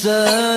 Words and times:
sun. 0.01 0.50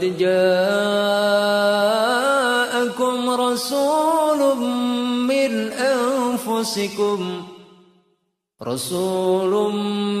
لقد 0.00 0.18
جاءكم 0.18 0.40
رسول 3.30 4.56
من 5.28 5.72
أنفسكم. 5.72 7.42
رسول 8.62 9.72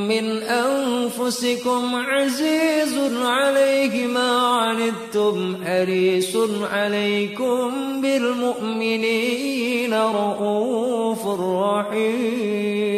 من 0.08 0.42
أنفسكم 0.42 1.94
عزيز 1.94 2.98
عليه 3.24 4.06
ما 4.06 4.38
عنتم 4.38 5.56
حريص 5.64 6.36
عليكم 6.72 7.70
بالمؤمنين 8.02 9.94
رؤوف 9.94 11.26
رحيم. 11.40 12.89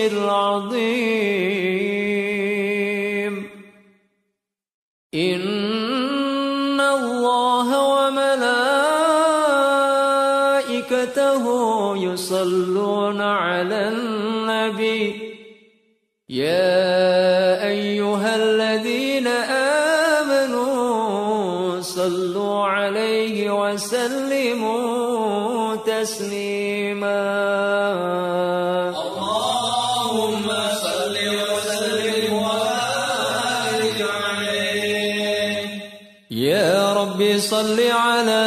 صل 37.41 37.79
على 37.81 38.45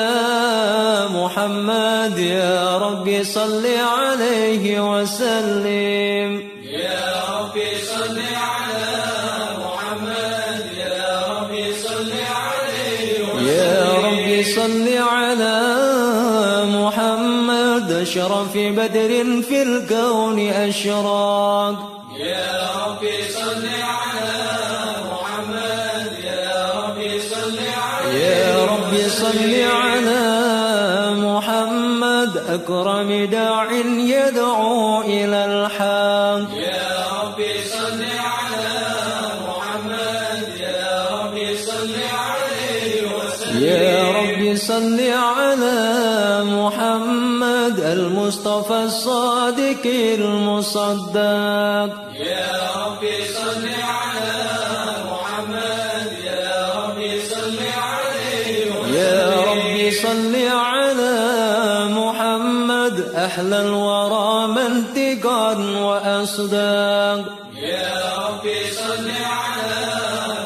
محمد 1.11 2.19
يا 2.19 2.79
ربي 2.79 3.25
صل 3.25 3.67
عليه 3.67 4.81
وسلم. 4.91 6.43
يا 6.65 7.15
ربي 7.37 7.71
صل 7.93 8.19
على 8.51 8.95
محمد 9.65 10.65
يا 10.79 11.11
ربي 11.33 11.67
صل 11.87 12.13
عليه 12.41 13.19
يا 13.53 13.83
ربي 14.07 14.45
صل 14.45 14.87
على 14.99 15.59
محمد 16.79 17.93
أشرف 17.93 18.55
بدر 18.57 19.43
في 19.49 19.63
الكون 19.63 20.39
أشراق. 20.49 21.94
صل 29.15 29.53
على 29.83 30.25
محمد. 31.27 32.33
أكرم 32.49 33.11
داع 33.31 33.73
يدعو 34.15 35.03
إلى 35.03 35.41
الحق 35.51 36.49
يا 36.55 36.95
ربي 37.23 37.55
صل 37.77 38.01
على 38.03 38.75
محمد. 39.49 40.43
يا 40.61 40.93
ربي 41.15 41.49
صل 41.57 41.95
عليه 42.25 42.93
وسلم. 43.15 43.65
يا 43.65 43.99
ربي 44.19 44.57
صل 44.57 44.99
على 45.31 45.81
محمد 46.45 47.77
المصطفى 47.81 48.79
الصادق 48.85 49.85
المصدق. 50.19 51.91
يا 52.35 52.53
ربي 52.83 53.17
صل 53.39 53.65
صل 60.25 60.49
على 60.49 61.17
محمد. 61.91 63.13
أحلى 63.17 63.61
الورى 63.61 64.47
منطقا 64.47 65.53
وأصداق. 65.81 67.25
يا 67.57 68.03
ربي 68.29 68.61
صل 68.73 69.09
على 69.11 69.85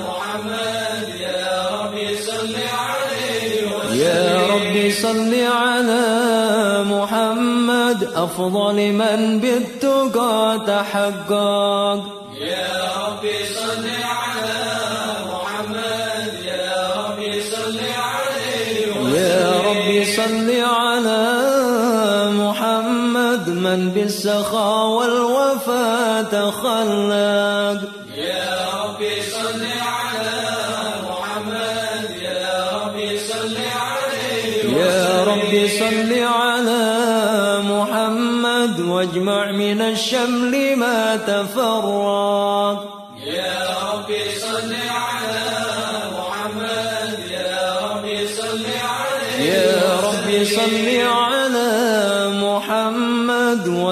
محمد. 0.09 1.09
يا 1.21 1.69
ربي 1.79 2.17
صل 2.17 2.55
عليه 2.83 3.67
وسلم. 3.77 4.01
يا 4.01 4.47
ربي 4.51 4.91
صل 4.91 5.33
على 5.63 6.07
محمد. 6.85 8.09
أفضل 8.15 8.75
من 8.75 9.39
بالتقى 9.41 10.61
تحقق. 10.67 12.01
يا 12.41 12.79
ربي 13.07 13.39
صل 13.55 13.87
على 13.87 13.98
صل 20.29 20.51
على 20.61 21.25
محمد 22.43 23.49
من 23.49 23.91
بالسخاء 23.91 24.87
والوفاء 24.87 26.23
تخلق 26.23 27.81
يا 28.15 28.53
ربي 28.85 29.15
صل 29.23 29.63
على 29.97 30.41
محمد 31.09 32.11
يا 32.23 32.57
ربي 32.77 33.19
صل 33.19 33.57
عليه 33.85 34.77
يا 34.77 35.25
ربي 35.25 35.69
صل 35.69 36.13
على 36.43 36.85
محمد 37.73 38.81
واجمع 38.81 39.53
من 39.53 39.81
الشمل 39.81 40.77
ما 40.77 41.17
تفرق. 41.17 42.28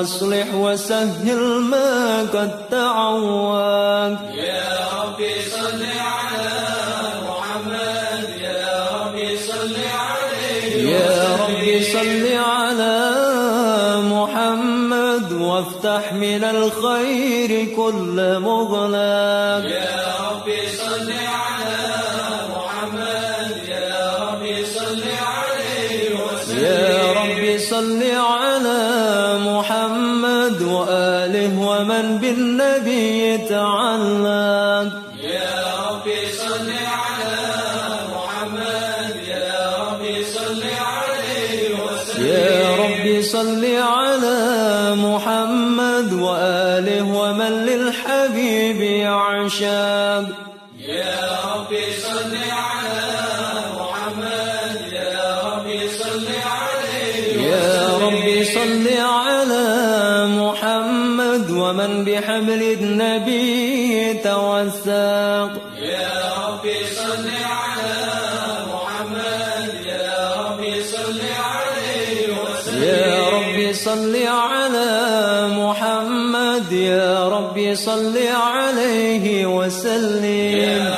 وأصلح 0.07 0.55
وسهل 0.55 1.39
ما 1.71 2.21
قد 2.21 2.69
تعوق 2.71 3.59
يا 4.35 4.79
ربي 5.03 5.35
صل 5.51 5.83
على 5.83 6.53
محمد 7.29 8.29
يا 8.41 8.87
ربي 8.95 9.39
صل 9.39 9.75
عليه 9.75 10.91
يا 10.95 11.37
ربي 11.43 11.83
صل 11.83 12.25
على 12.39 12.97
محمد 14.03 15.33
وافتح 15.33 16.13
من 16.13 16.45
الخير 16.45 17.75
كل 17.77 18.39
مغلق 18.39 19.16
صل 73.77 74.17
على 74.17 74.93
محمد 75.53 76.73
يا 76.73 77.29
رب 77.29 77.75
صل 77.75 78.17
عليه 78.17 79.47
وسلم. 79.47 80.96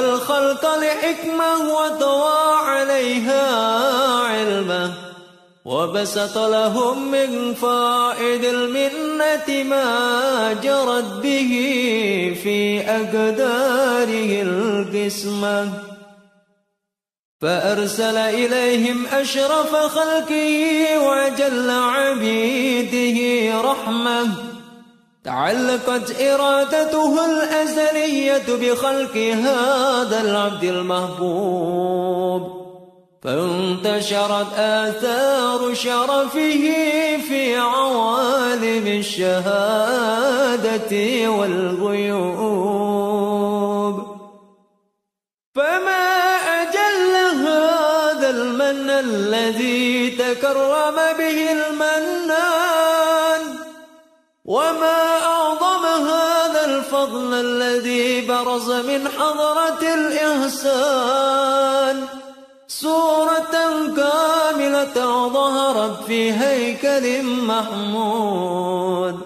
الخلق 0.00 0.78
لحكمة 0.78 1.74
وطوى 1.74 2.54
عليها 2.66 3.44
علمه 4.24 4.92
وبسط 5.64 6.38
لهم 6.38 7.10
من 7.10 7.54
فائد 7.54 8.44
المنة 8.44 9.62
ما 9.70 10.52
جرت 10.52 11.22
به 11.22 11.52
في 12.42 12.80
أقداره 12.80 14.42
القسمة. 14.42 15.68
فأرسل 17.40 18.16
إليهم 18.16 19.06
أشرف 19.06 19.76
خلقه 19.76 20.98
وجل 20.98 21.70
عبيده 21.70 23.18
رحمة. 23.60 24.49
تعلقت 25.24 26.20
إرادته 26.20 27.24
الأزلية 27.24 28.48
بخلق 28.48 29.16
هذا 29.16 30.20
العبد 30.20 30.64
المحبوب. 30.64 32.60
فانتشرت 33.22 34.58
آثار 34.58 35.74
شرفه 35.74 36.64
في 37.28 37.56
عوالم 37.56 38.86
الشهادة 38.86 40.12
والغيوب. 41.30 42.50
فما 45.54 46.36
أجل 46.62 47.14
هذا 47.46 48.30
المن 48.30 48.90
الذي 48.90 50.10
تكرم 50.10 50.96
به 51.18 51.52
المنان 51.52 52.29
وما 54.50 55.22
أعظم 55.22 55.84
هذا 56.10 56.62
الفضل 56.64 57.34
الذي 57.34 58.26
برز 58.26 58.70
من 58.70 59.08
حضرة 59.08 59.94
الإحسان. 59.94 62.04
صورة 62.68 63.54
كاملة 63.96 65.28
ظهرت 65.28 66.04
في 66.06 66.32
هيكل 66.32 67.22
محمود 67.22 69.20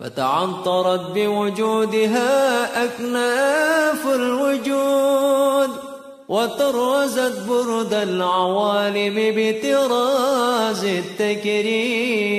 فتعطرت 0.00 1.00
بوجودها 1.14 2.84
أكناف 2.84 4.06
الوجود 4.06 5.70
وطرزت 6.28 7.38
برد 7.48 7.94
العوالم 7.94 9.14
بطراز 9.36 10.84
التكريم. 10.84 12.32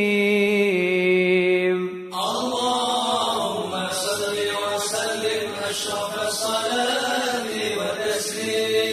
أشرف 5.73 6.27
الصلاة 6.27 7.49
والتسليم. 7.77 8.92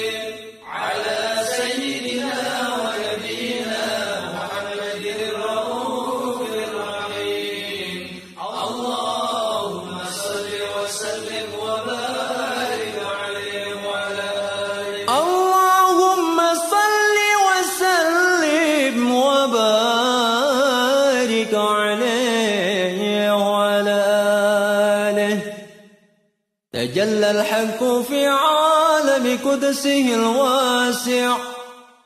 الحق 27.30 27.84
في 28.08 28.26
عالم 28.26 29.38
قدسه 29.44 30.14
الواسع. 30.14 31.36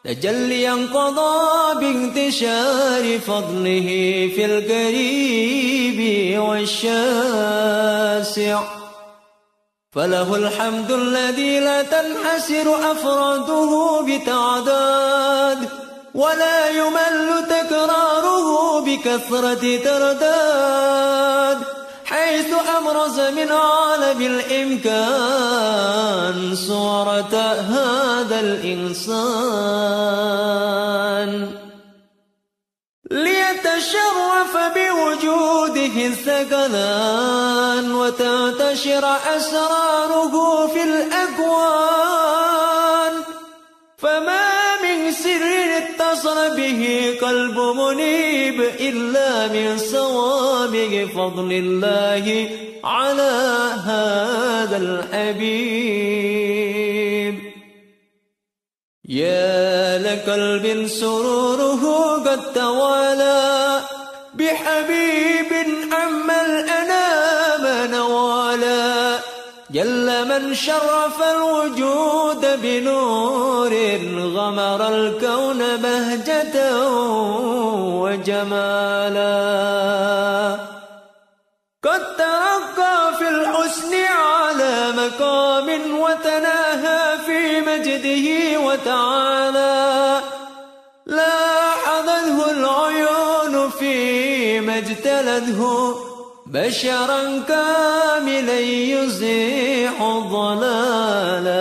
تجليا 0.04 0.73
قضى 0.95 1.75
بانتشار 1.75 3.19
فضله 3.19 3.88
في 4.37 4.45
القريب 4.45 6.00
والشاسع. 6.40 7.75
فله 9.93 10.37
الحمد 10.37 10.90
الذي 10.90 11.61
لا 11.61 11.83
تنحسر 11.83 12.93
أفراده 12.93 14.00
بتعداد 14.09 15.69
ولا 16.14 16.69
يمل 16.69 17.47
تكراره 17.49 18.81
بكثرة 18.81 19.76
ترداد. 19.85 21.59
حيث 22.25 22.52
أبرز 22.76 23.19
من 23.21 23.52
عالم 23.52 24.21
الإمكان 24.23 25.57
صورة 26.54 27.35
هذا 27.75 28.40
الإنسان. 28.40 29.31
ليتشرف 33.11 34.52
بوجوده 34.76 35.97
الثقلان 36.07 37.95
وتنتشر 37.95 39.04
أسراره 39.37 40.66
في 40.66 40.83
الأكوان. 40.83 41.94
به 46.64 47.18
قلب 47.21 47.59
منيب 47.59 48.61
إلا 48.80 49.49
من 49.49 49.78
صوابغ 49.78 51.06
فضل 51.06 51.52
الله 51.52 52.49
على 52.85 53.33
هذا 53.85 54.76
الحبيب. 54.76 56.25
يا 59.09 59.99
لقلب 59.99 60.87
سروره 60.87 61.83
قد 62.26 62.52
توالى 62.52 63.80
بحبيب 64.35 65.34
من 70.38 70.55
شرف 70.55 71.23
الوجود 71.23 72.61
بنور 72.62 73.75
غمر 74.37 74.88
الكون 74.88 75.76
بهجة 75.76 76.88
وجمالا. 78.03 79.25
قد 81.85 82.17
ترقى 82.17 83.14
في 83.19 83.29
الحسن 83.29 83.95
على 83.95 84.93
مقام 84.97 86.00
وتناهى 86.00 87.19
في 87.26 87.61
مجده 87.61 88.61
وتعالى. 88.61 90.21
لاحظته 91.07 92.50
العيون 92.50 93.71
فيما 93.71 94.79
اجتلته 94.79 96.13
بشرا 96.55 97.43
كاملا 97.49 98.61
يزيح 98.61 100.03
الضلالا 100.03 101.55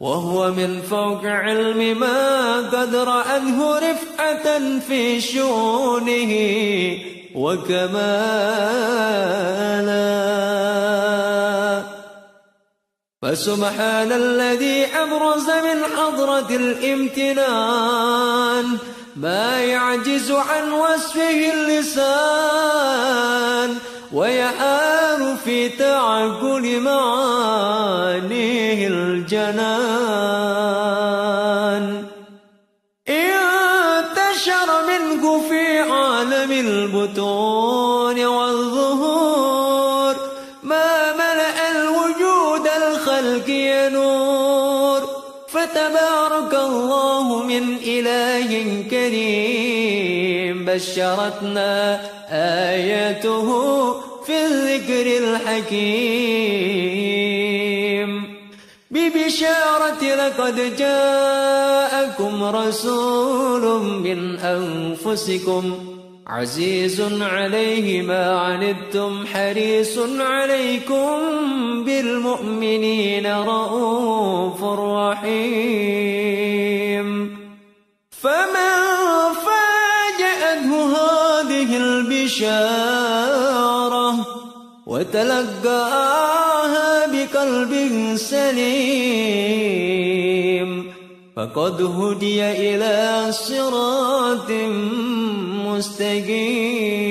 وهو 0.00 0.52
من 0.52 0.82
فوق 0.82 1.24
علم 1.24 2.00
ما 2.00 2.56
قد 2.56 2.94
رأته 2.94 3.78
رفعة 3.78 4.78
في 4.88 5.20
شؤونه 5.20 6.32
وكمالا. 7.34 7.96
فسبحان 13.22 14.12
الذي 14.12 14.86
أبرز 14.86 15.50
من 15.50 15.84
حضرة 15.96 16.50
الامتنان. 16.50 17.96
ما 19.16 19.60
يعجز 19.64 20.30
عن 20.30 20.72
وصفه 20.72 21.52
اللسان 21.52 22.96
ويحار 24.12 25.36
في 25.44 25.68
تعقل 25.68 26.80
معانيه 26.80 28.08
الجنان. 28.88 30.06
انتشر 33.08 34.68
منه 34.88 35.48
في 35.48 35.80
عالم 35.80 36.52
البطون 36.52 37.95
من 47.60 47.76
إله 47.86 48.82
كريم 48.90 50.64
بشرتنا 50.64 52.00
آياته 52.72 53.48
في 54.24 54.46
الذكر 54.46 55.06
الحكيم. 55.24 56.76
ببشارة 58.90 60.02
لقد 60.02 60.76
جاءكم 60.78 62.44
رسول 62.44 63.82
من 63.82 64.38
أنفسكم 64.38 65.74
عزيز 66.26 67.00
عليه 67.20 68.02
ما 68.02 68.38
عنتم 68.38 69.26
حريص 69.26 69.98
عليكم 70.18 71.18
بالمؤمنين 71.84 73.26
رؤوف 73.26 74.64
رحيم. 74.64 76.85
فمن 78.22 78.72
فاجأته 79.46 80.70
هذه 80.96 81.70
البشارة 81.76 83.16
وتلقاها 84.86 86.46
بقلب 87.06 87.72
سليم 88.16 89.36
فقد 91.36 91.82
هدي 91.82 92.44
إلى 92.44 93.32
صراط 93.32 94.50
مستقيم. 95.66 97.06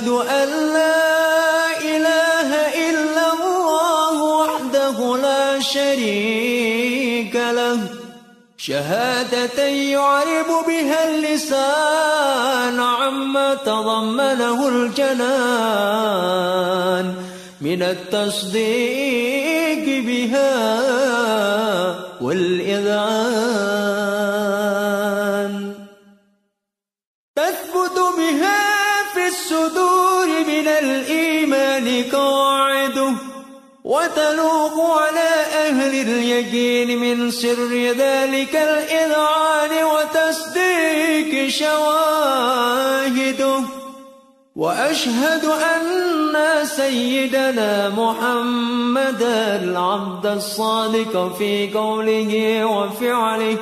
وأشهد 0.00 0.08
أن 0.08 0.48
لا 0.72 1.80
إله 1.80 2.48
إلا 2.90 3.32
الله 3.32 4.22
وحده 4.22 5.16
لا 5.16 5.60
شريك 5.60 7.36
له. 7.36 7.78
شهادة 8.58 9.62
يعرب 9.62 10.64
بها 10.66 11.08
اللسان 11.08 12.80
عما 12.80 13.54
تضمنه 13.54 14.68
الجنان. 14.68 15.14
من 17.60 17.82
التصديق 17.82 18.46
بها 20.06 20.80
والإذعان. 22.20 24.29
وتلوق 33.90 34.76
على 34.80 35.30
أهل 35.66 35.94
اليقين 36.00 36.98
من 36.98 37.30
سر 37.30 37.92
ذلك 37.98 38.56
الإذعان 38.56 39.70
وتصديق 39.84 41.48
شواهده. 41.48 43.00
وأشهد 44.56 45.44
أن 45.44 45.86
سيدنا 46.64 47.88
محمد 47.88 49.22
العبد 49.62 50.26
الصادق 50.26 51.36
في 51.38 51.70
قوله 51.74 52.64
وفعله. 52.64 53.56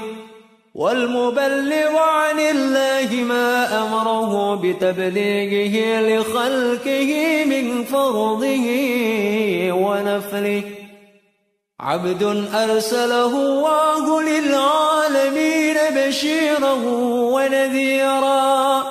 والمبلغ 0.78 1.96
عن 1.98 2.40
الله 2.40 3.14
ما 3.14 3.82
أمره 3.82 4.54
بتبليغه 4.54 6.00
لخلقه 6.00 7.44
من 7.44 7.84
فرضه 7.84 8.66
ونفله. 9.72 10.62
عبد 11.80 12.22
أرسله 12.54 13.26
الله 13.26 14.22
للعالمين 14.22 15.76
بشيرا 15.96 16.72
ونذيرا. 17.34 18.82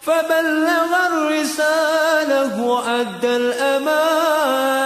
فبلغ 0.00 0.90
الرسالة 1.12 2.66
وأدى 2.66 3.36
الأمانة. 3.36 4.77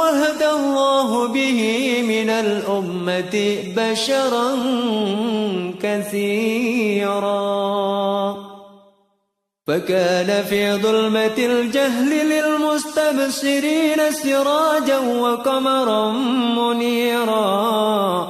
وهدى 0.00 0.50
الله 0.50 1.28
به 1.28 1.60
من 2.08 2.30
الأمة 2.30 3.56
بشرا 3.76 4.56
كثيرا. 5.82 7.30
فكان 9.66 10.44
في 10.44 10.72
ظلمة 10.72 11.38
الجهل 11.38 12.10
للمستبصرين 12.28 14.00
سراجا 14.10 14.98
وقمرا 14.98 16.12
منيرا. 16.58 18.28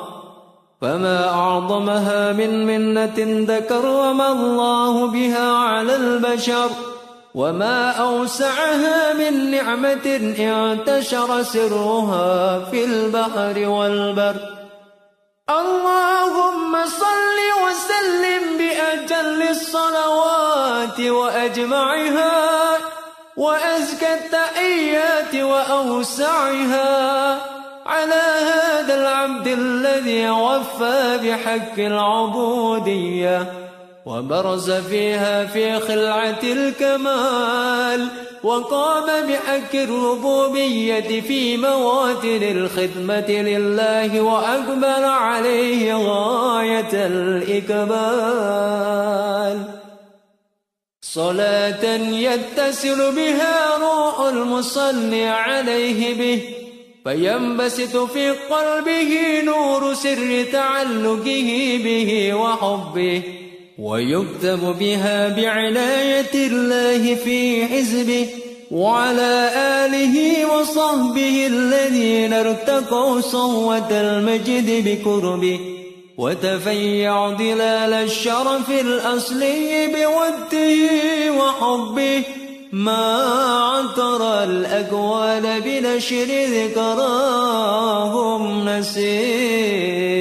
فما 0.81 1.29
أعظمها 1.29 2.33
من 2.33 2.67
منة 2.67 3.47
ذكرم 3.55 4.21
الله 4.21 5.07
بها 5.07 5.49
على 5.53 5.97
البشر. 5.97 6.90
وما 7.35 7.91
أوسعها 7.91 9.13
من 9.13 9.51
نعمة 9.51 10.07
انتشر 10.39 11.43
سرها 11.43 12.59
في 12.71 12.85
البحر 12.85 13.69
والبر 13.69 14.37
اللهم 15.51 16.87
صل 16.87 17.39
وسلم 17.65 18.59
بأجل 18.59 19.43
الصلوات 19.49 21.01
وأجمعها 21.01 22.77
وأزكى 23.37 24.15
التحيات 24.15 25.35
وأوسعها 25.35 26.91
على 27.87 28.23
هذا 28.51 28.95
العبد 28.95 29.47
الذي 29.47 30.31
وفى 30.31 31.19
بحق 31.23 31.79
العبودية 31.79 33.70
وبرز 34.11 34.71
فيها 34.71 35.45
في 35.47 35.81
خلعة 35.81 36.41
الكمال 36.43 38.09
وقام 38.43 39.27
بحق 39.29 39.75
الربوبية 39.75 41.21
في 41.21 41.57
مواتن 41.57 42.43
الخدمة 42.43 43.31
لله 43.31 44.21
وأكبر 44.21 45.05
عليه 45.05 45.95
غاية 45.95 47.07
الإكمال 47.07 48.11
صلاة 51.03 51.85
يتصل 52.07 53.15
بها 53.15 53.77
روح 53.77 54.21
المصلي 54.21 55.25
عليه 55.25 56.15
به 56.15 56.43
فينبسط 57.05 57.97
في 57.97 58.31
قلبه 58.31 59.41
نور 59.45 59.95
سر 59.95 60.47
تعلقه 60.53 61.81
به 61.85 62.35
وحبه. 62.35 63.23
ويكتب 63.81 64.77
بها 64.79 65.29
بعناية 65.29 66.35
الله 66.35 67.15
في 67.15 67.67
حزبه 67.67 68.27
وعلى 68.71 69.51
آله 69.57 70.47
وصحبه 70.55 71.47
الذين 71.47 72.33
ارتقوا 72.33 73.21
صوة 73.21 73.91
المجد 73.91 74.85
بكربه 74.89 75.61
وتفيع 76.19 77.31
ظلال 77.31 77.93
الشرف 77.93 78.71
الأصلي 78.71 79.87
بوده 79.87 80.77
وحبه 81.33 82.23
ما 82.73 83.17
عطر 83.75 84.45
الأكوان 84.45 85.61
بنشر 85.61 86.29
ذكراهم 86.55 88.43
نسيم. 88.69 90.21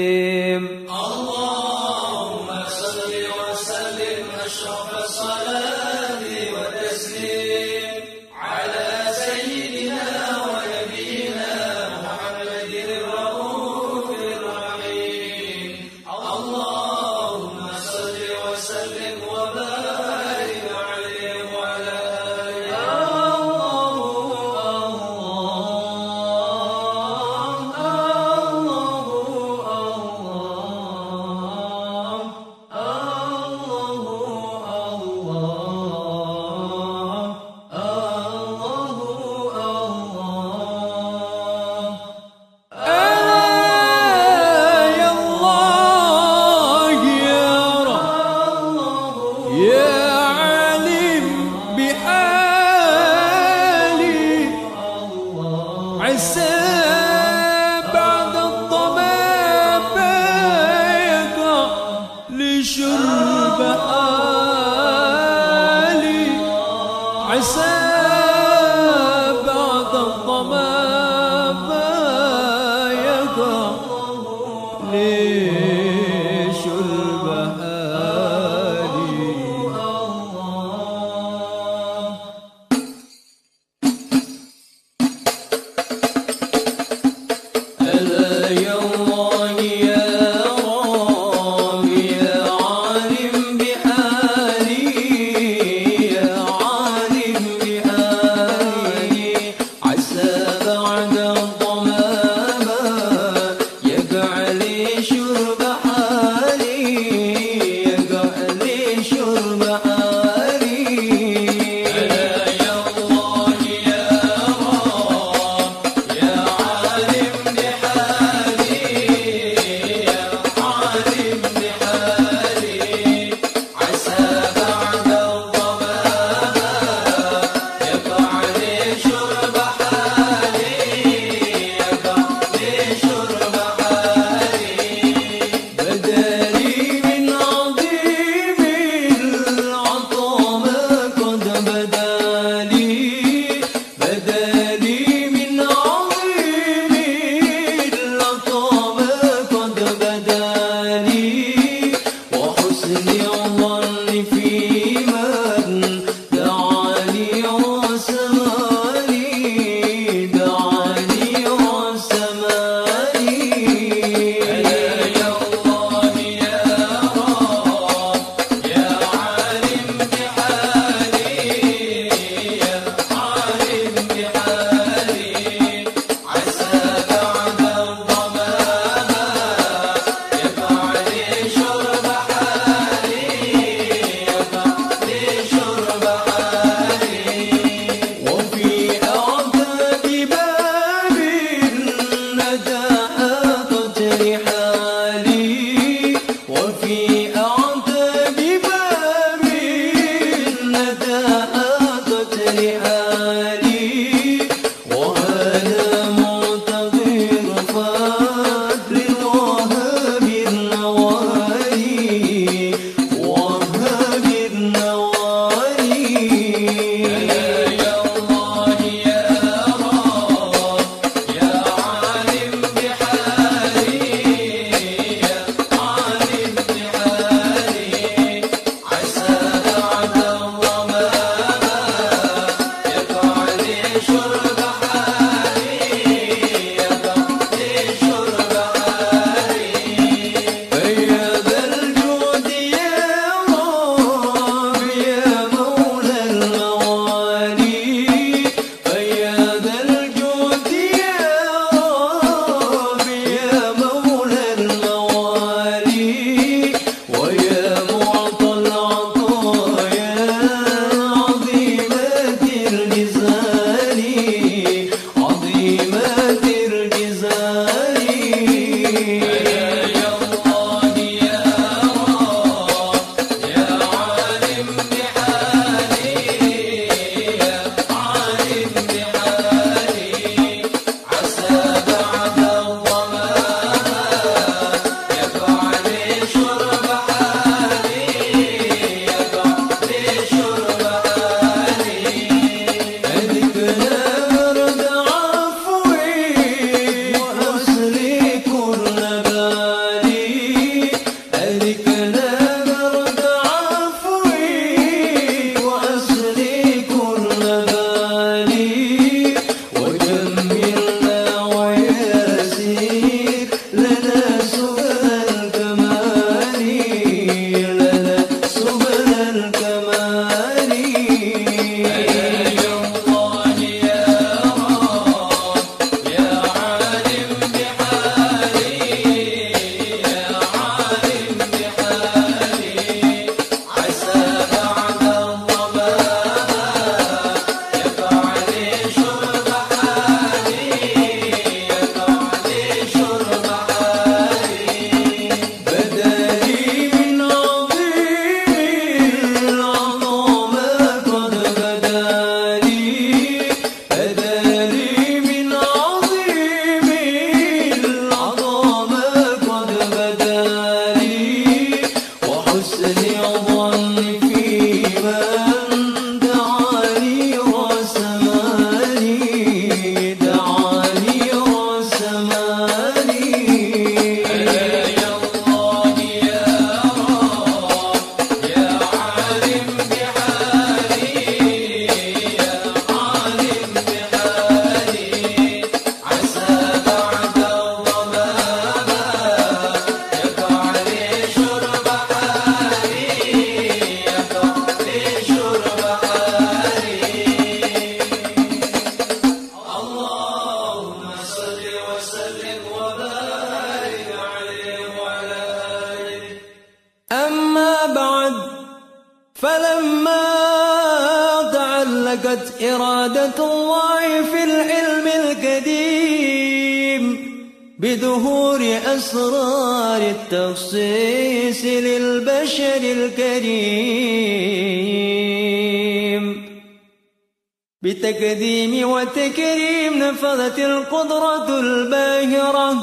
نفذت 430.19 430.60
القدرة 430.60 431.60
الباهرة 431.60 432.77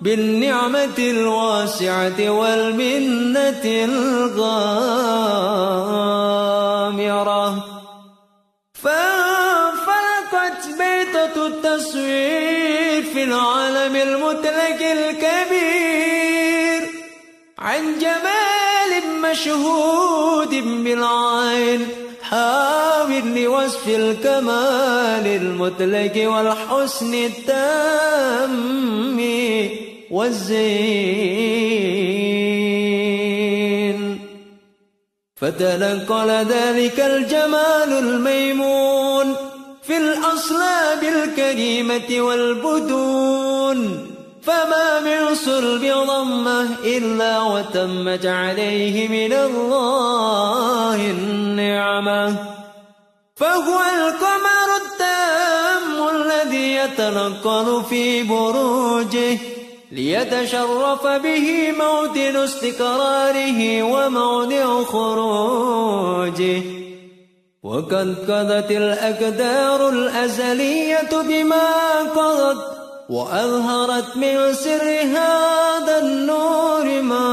بالنعمة 0.00 0.98
الواسعة 0.98 2.30
والمنة 2.30 3.62
الغامرة. 3.64 4.44
فانفلقت 8.74 10.66
بيتة 10.78 11.46
التصوير 11.46 13.02
في 13.02 13.24
العالم 13.24 13.96
المطلق 13.96 14.80
الكبير 14.82 16.90
عن 17.58 17.98
جمال 17.98 19.20
مشهود 19.22 20.50
بالعين. 20.84 21.99
حاول 22.30 23.42
لوصف 23.42 23.88
الكمال 23.88 25.26
المطلق 25.26 26.28
والحسن 26.28 27.14
التام 27.14 28.70
والزين. 30.10 31.20
فتنقل 35.36 36.30
ذلك 36.30 37.00
الجمال 37.00 37.92
الميمون 37.92 39.36
في 39.82 39.96
الأصلاب 39.96 41.04
الكريمة 41.04 42.20
والبدون. 42.20 44.09
فما 44.42 45.00
من 45.00 45.34
صلب 45.34 45.80
ضمه 45.82 46.68
إلا 46.84 47.42
وتمت 47.42 48.26
عليه 48.26 49.08
من 49.08 49.32
الله 49.32 50.96
النعمة 51.10 52.36
فهو 53.36 53.78
القمر 53.98 54.68
التام 54.82 56.08
الذي 56.16 56.74
يتنقل 56.74 57.82
في 57.88 58.22
بروجه 58.22 59.38
ليتشرف 59.92 61.06
به 61.06 61.72
موطن 61.78 62.36
استقراره 62.36 63.82
وموضع 63.82 64.84
خروجه. 64.84 66.62
وقد 67.62 68.16
قضت 68.28 68.70
الأقدار 68.70 69.88
الأزلية 69.88 71.10
بما 71.12 71.68
قضت 72.16 72.79
وأظهرت 73.10 74.16
من 74.16 74.54
سر 74.54 74.88
هذا 75.02 75.98
النور 75.98 77.02
ما 77.02 77.30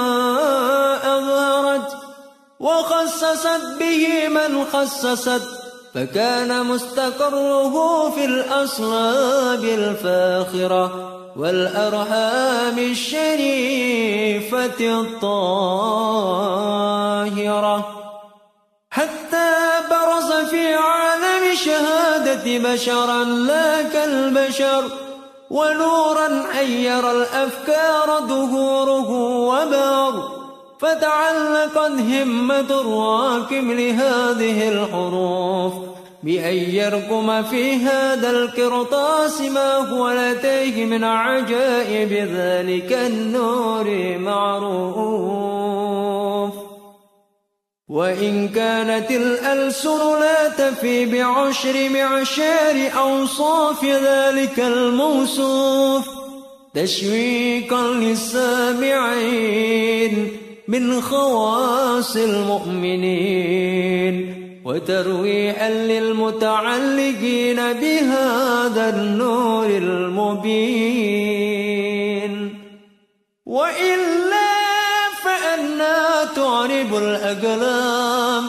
أظهرت 1.04 1.98
وخصصت 2.60 3.62
به 3.80 4.28
من 4.28 4.66
خصصت 4.74 5.42
فكان 5.94 6.66
مستقره 6.66 8.10
في 8.10 8.26
الأصلاب 8.26 9.64
الفاخرة 9.64 11.14
والأرحام 11.38 12.80
الشريفة 12.80 14.20
الطاهرة. 14.80 15.78
حتى 18.92 19.52
برز 19.90 20.32
في 20.50 20.74
عالم 20.74 21.56
شهادة 21.56 22.58
بشرا 22.74 23.24
لا 23.24 23.82
كالبشر. 23.82 25.07
ونورا 25.50 26.44
حير 26.54 27.12
الأفكار 27.12 28.22
ظهوره 28.28 29.10
وبار. 29.40 30.38
فتعلقت 30.80 31.92
همة 31.92 32.60
الراكب 32.60 33.70
لهذه 33.70 34.70
الحروف. 34.70 35.74
بأن 36.24 36.54
يرقم 36.54 37.44
في 37.44 37.74
هذا 37.74 38.30
القرطاس 38.30 39.42
ما 39.42 39.76
هو 39.78 40.10
لديه 40.10 40.86
من 40.86 41.04
عجائب 41.04 42.12
ذلك 42.12 42.94
النور 42.94 44.18
معروف. 44.18 45.48
وإن 47.90 48.50
كانت 48.50 49.12
الألسن 49.12 50.20
لا 50.20 50.50
تفي 50.50 51.06
بعشر 51.06 51.90
معشار 51.90 52.92
أوصاف 52.98 53.86
ذلك 53.86 54.60
الموصوف 54.60 56.08
تشويقا 56.74 57.88
للسامعين 57.88 59.18
من 60.68 61.02
خواص 61.02 62.16
المؤمنين 62.16 63.58
وترويحا 64.66 65.70
للمتعلقين 65.70 67.56
بهذا 67.56 68.90
النور 68.90 69.66
المبين. 69.66 71.28
وإلا 73.46 74.37
فأنا 75.78 76.26
تعرب 76.36 76.96
الأقلام 76.96 78.44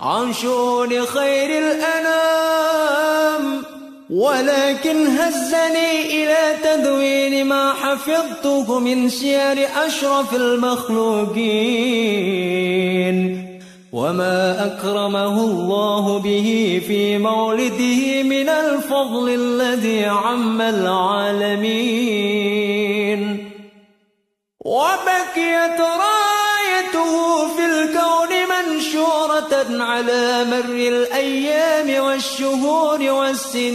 عن 0.00 0.32
شؤون 0.32 1.06
خير 1.06 1.58
الأنام. 1.58 3.44
ولكن 4.10 5.06
هزني 5.06 6.02
إلى 6.06 6.56
تدوين 6.64 7.46
ما 7.46 7.72
حفظته 7.72 8.78
من 8.78 9.08
سير 9.08 9.68
أشرف 9.86 10.34
المخلوقين. 10.34 11.44
وما 13.92 14.66
أكرمه 14.66 15.40
الله 15.40 16.18
به 16.18 16.82
في 16.86 17.18
مولده 17.18 18.22
من 18.22 18.48
الفضل 18.48 19.28
الذي 19.28 20.04
عم 20.04 20.60
العالمين. 20.60 21.94
وبكيت 24.64 25.80
رايته 27.04 27.48
في 27.56 27.64
الكون 27.64 28.28
منشورة 28.48 29.82
على 29.84 30.44
مر 30.44 30.74
الأيام 30.74 32.04
والشهور 32.04 33.02
والسنين. 33.10 33.74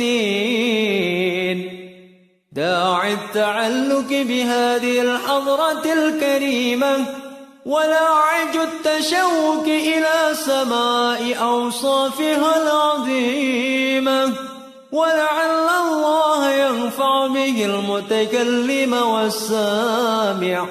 داعي 2.51 3.13
التعلق 3.13 4.09
بهذه 4.09 5.01
الحضرة 5.01 5.93
الكريمة 5.93 7.05
ولاعج 7.65 8.55
التشوق 8.55 9.63
إلى 9.65 10.33
سماء 10.33 11.37
أوصافها 11.41 12.63
العظيمة. 12.63 14.33
ولعل 14.91 15.69
الله 15.81 16.51
ينفع 16.51 17.27
به 17.27 17.65
المتكلم 17.65 18.93
والسامع. 18.93 20.67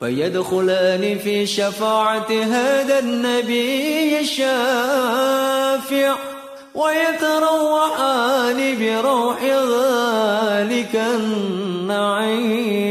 فيدخلان 0.00 1.18
في 1.18 1.46
شفاعة 1.46 2.30
هذا 2.30 2.98
النبي 2.98 4.20
الشافع 4.20 6.16
ويتروحان 6.74 8.58
بروح 8.78 9.42
ذلك 9.42 10.94
النعيم. 10.96 12.86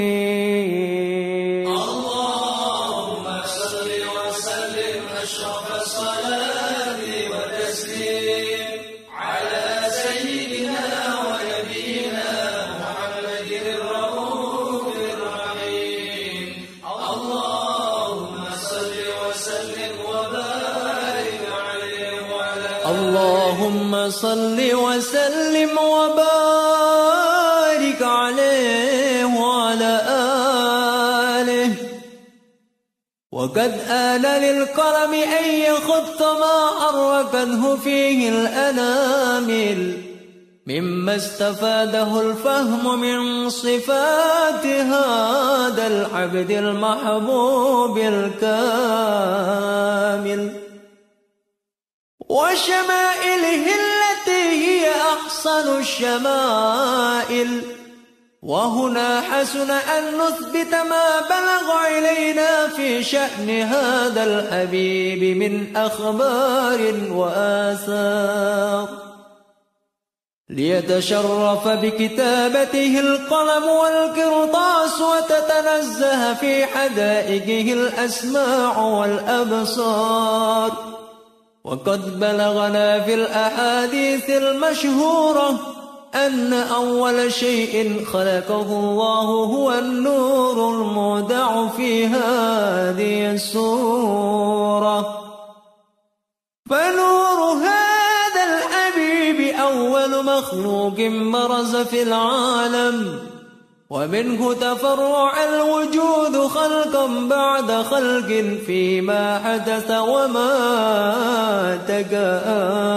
صل 5.86 6.25
وقد 33.56 33.80
آل 33.89 34.22
للقلم 34.22 35.13
أن 35.13 35.46
يخط 35.50 36.22
ما 36.22 36.70
حركته 36.80 37.76
فيه 37.76 38.30
الأنامل 38.30 39.98
مما 40.68 41.15
استفاده 41.15 42.22
الفهم 42.22 43.00
من 43.00 43.50
صفات 43.50 44.65
هذا 44.65 45.88
العبد 45.88 46.52
المحبوب 46.52 47.98
الكامل 47.98 48.41
وشمائله 52.30 53.65
التي 53.65 54.89
أحسن 54.89 55.78
الشمائل 55.80 57.75
وهنا 58.45 59.21
حسن 59.21 59.71
أن 59.71 60.03
نثبت 60.17 60.73
ما 60.73 61.21
بلغ 61.29 61.97
إلينا 61.97 62.67
في 62.67 63.03
شأن 63.03 63.49
هذا 63.49 64.23
الحبيب 64.23 65.38
من 65.38 65.77
أخبار 65.77 66.93
وآثار. 67.12 68.89
ليتشرف 70.49 71.67
بكتابته 71.67 72.99
القلم 72.99 73.63
والقرطاس 73.63 75.01
وتتنزه 75.01 76.34
في 76.34 76.65
حدائقه 76.65 77.73
الأسماع 77.73 78.79
والأبصار. 78.79 80.71
وقد 81.63 82.19
بلغنا 82.19 83.01
في 83.01 83.13
الأحاديث 83.13 84.29
المشهورة 84.29 85.75
أن 86.15 86.54
أول 86.54 87.34
شيء 87.34 88.06
خلقه 88.06 88.62
الله 88.62 89.25
هو 89.25 89.71
النور 89.71 90.69
المودع 90.69 91.67
في 91.67 92.08
هذه 92.08 93.31
السورة. 93.31 95.21
فنور 96.69 97.54
هذا 97.54 98.44
الحبيب 98.50 99.56
أول 99.56 100.25
مخلوق 100.25 100.98
برز 101.33 101.75
في 101.75 102.04
العالم 102.04 103.19
ومنه 103.90 104.54
تفرع 104.54 105.44
الوجود 105.44 106.48
خلقا 106.48 107.08
بعد 107.29 107.71
خلق 107.71 108.60
فيما 108.65 109.40
حدث 109.40 109.92
وما 109.92 110.50
تقادم 111.87 112.96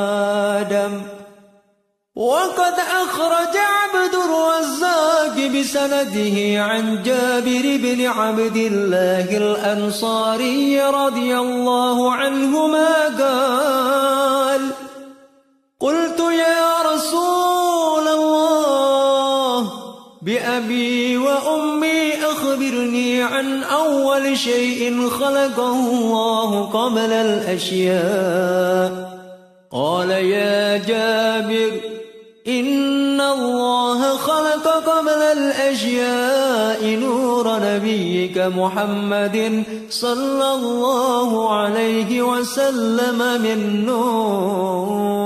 وقد 2.19 2.75
أخرج 2.75 3.55
عبد 3.57 4.15
الرزاق 4.15 5.37
بسنده 5.55 6.63
عن 6.63 7.03
جابر 7.03 7.77
بن 7.77 8.07
عبد 8.07 8.57
الله 8.57 9.37
الأنصاري 9.37 10.81
رضي 10.83 11.39
الله 11.39 12.13
عنهما 12.13 13.05
قال 13.19 14.61
قلت 15.81 16.21
يا 16.21 16.93
رسول 16.93 18.09
الله 18.09 19.71
بأبي 20.23 21.17
وأمي 21.17 22.25
أخبرني 22.25 23.23
عن 23.23 23.63
أول 23.63 24.39
شيء 24.39 25.09
خلقه 25.11 25.91
الله 25.91 26.65
قبل 26.65 27.13
الأشياء. 27.13 29.09
قال 29.73 30.11
يا 30.11 30.77
جابر 30.77 31.88
الأشياء 35.69 36.97
نور 36.97 37.59
نبيك 37.61 38.39
محمد 38.39 39.65
صلى 39.91 40.55
الله 40.55 41.55
عليه 41.55 42.23
وسلم 42.23 43.43
من 43.43 43.87
نوره. 43.87 45.19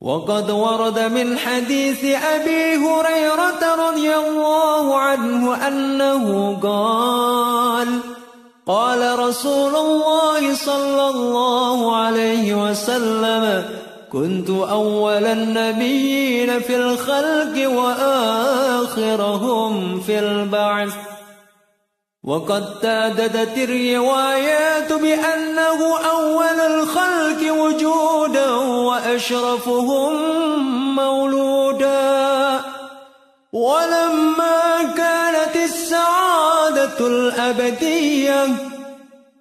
وقد 0.00 0.50
ورد 0.50 0.98
من 0.98 1.38
حديث 1.38 2.04
أبي 2.04 2.76
هريرة 2.76 3.74
رضي 3.88 4.16
الله 4.16 4.96
عنه 4.96 5.66
أنه 5.68 6.56
قال 6.62 7.88
قال 8.66 9.18
رسول 9.18 9.76
الله 9.76 10.54
صلى 10.54 11.10
الله 11.10 11.96
عليه 11.96 12.54
وسلم 12.54 13.75
كنت 14.12 14.50
أول 14.50 15.24
النبيين 15.26 16.60
في 16.60 16.76
الخلق 16.76 17.70
وآخرهم 17.70 19.20
في 20.00 20.18
البعث. 20.18 20.94
وقد 22.24 22.80
تعددت 22.80 23.58
الروايات 23.58 24.92
بأنه 24.92 25.98
أول 26.10 26.60
الخلق 26.60 27.52
وجودا 27.52 28.50
وأشرفهم 28.60 30.12
مولودا. 30.94 32.60
ولما 33.52 34.82
كانت 34.96 35.56
السعادة 35.56 37.06
الأبدية 37.06 38.46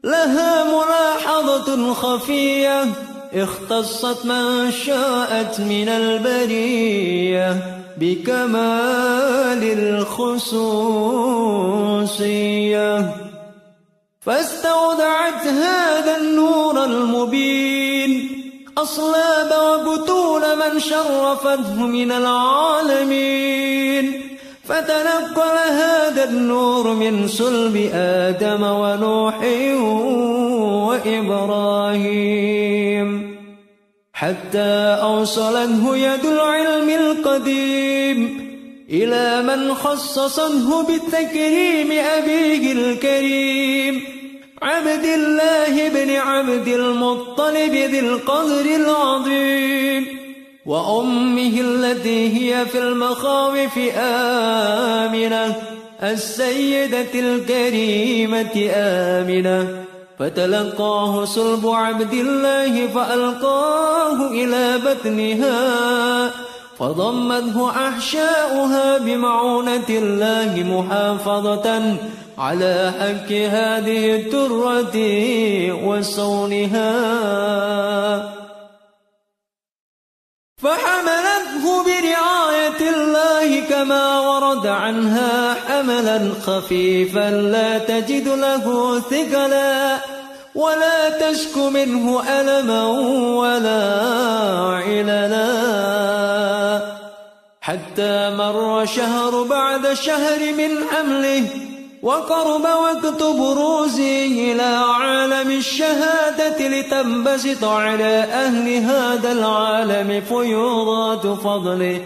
لها 0.03 0.63
ملاحظة 0.63 1.93
خفية. 1.93 2.86
اختصت 3.34 4.26
من 4.26 4.72
شاءت 4.72 5.60
من 5.60 5.90
البرية 5.90 7.82
بكمال 7.98 9.64
الخصوصية. 9.80 10.76
فاستودعت 14.22 15.48
هذا 15.48 16.18
النور 16.18 16.84
المبين 16.84 18.42
أصلاب 18.78 19.52
وبطون 19.52 20.42
من 20.58 20.80
شرفته 20.80 21.74
من 21.74 22.12
العالمين. 22.12 23.56
فتنقل 24.68 25.57
هذا 25.70 26.24
النور 26.24 26.93
من 26.93 27.28
صلب 27.28 27.89
آدم 27.93 28.63
ونوح 28.63 29.39
وإبراهيم. 30.88 33.36
حتى 34.13 34.97
أوصلته 35.01 35.97
يد 35.97 36.26
العلم 36.26 36.89
القديم 36.89 38.45
إلى 38.89 39.43
من 39.43 39.74
خصصه 39.74 40.84
بالتكريم 40.84 41.91
أبيه 41.91 42.72
الكريم. 42.72 44.01
عبد 44.61 45.05
الله 45.05 45.89
بن 45.89 46.16
عبد 46.16 46.68
المطلب 46.68 47.74
ذي 47.74 47.99
القدر 47.99 48.66
العظيم. 48.76 50.25
وأمه 50.66 51.61
التي 51.61 52.38
هي 52.38 52.66
في 52.66 52.80
المخاوف 52.80 53.80
آمنة 53.97 55.55
السيدة 56.03 57.13
الكريمة 57.16 58.70
آمنة. 58.76 59.86
فتلقاه 60.20 61.26
صلب 61.26 61.68
عبد 61.68 62.13
الله 62.13 62.88
فألقاه 62.88 64.32
إلى 64.32 64.80
بطنها 64.86 66.32
فضمته 66.80 67.70
أحشاؤها 67.88 68.97
بمعونة 68.97 69.89
الله 69.89 70.63
محافظة 70.63 71.97
على 72.38 72.93
حق 72.99 73.32
هذه 73.32 74.16
الترة 74.16 74.97
وصونها. 75.88 76.86
فحملته 80.66 81.84
برعاية 81.84 82.89
الله 82.89 83.59
كما 83.70 84.20
ورد 84.20 84.68
عنها 84.68 85.53
حملا 85.53 86.32
خفيفا 86.45 87.30
لا 87.32 87.78
تجد 87.78 88.28
له 88.28 88.99
ثقلا 88.99 89.97
ولا 90.55 91.09
تشك 91.09 91.57
منه 91.57 92.24
ألما 92.30 92.88
ولا 93.41 93.84
عللا. 94.86 95.45
حتى 97.61 98.30
مر 98.30 98.86
شهر 98.86 99.43
بعد 99.43 99.93
شهر 99.93 100.39
من 100.57 100.72
حمله 100.91 101.75
وقرب 102.06 102.62
وقت 102.62 103.24
بروزه 103.24 104.26
إلى 104.26 104.70
عالم 105.01 105.51
الشهادة 105.51 106.68
لتنبسط 106.68 107.64
على 107.64 108.28
أهل 108.32 108.74
هذا 108.78 109.32
العالم 109.32 110.22
فيوضات 110.22 111.28
فضله. 111.28 112.01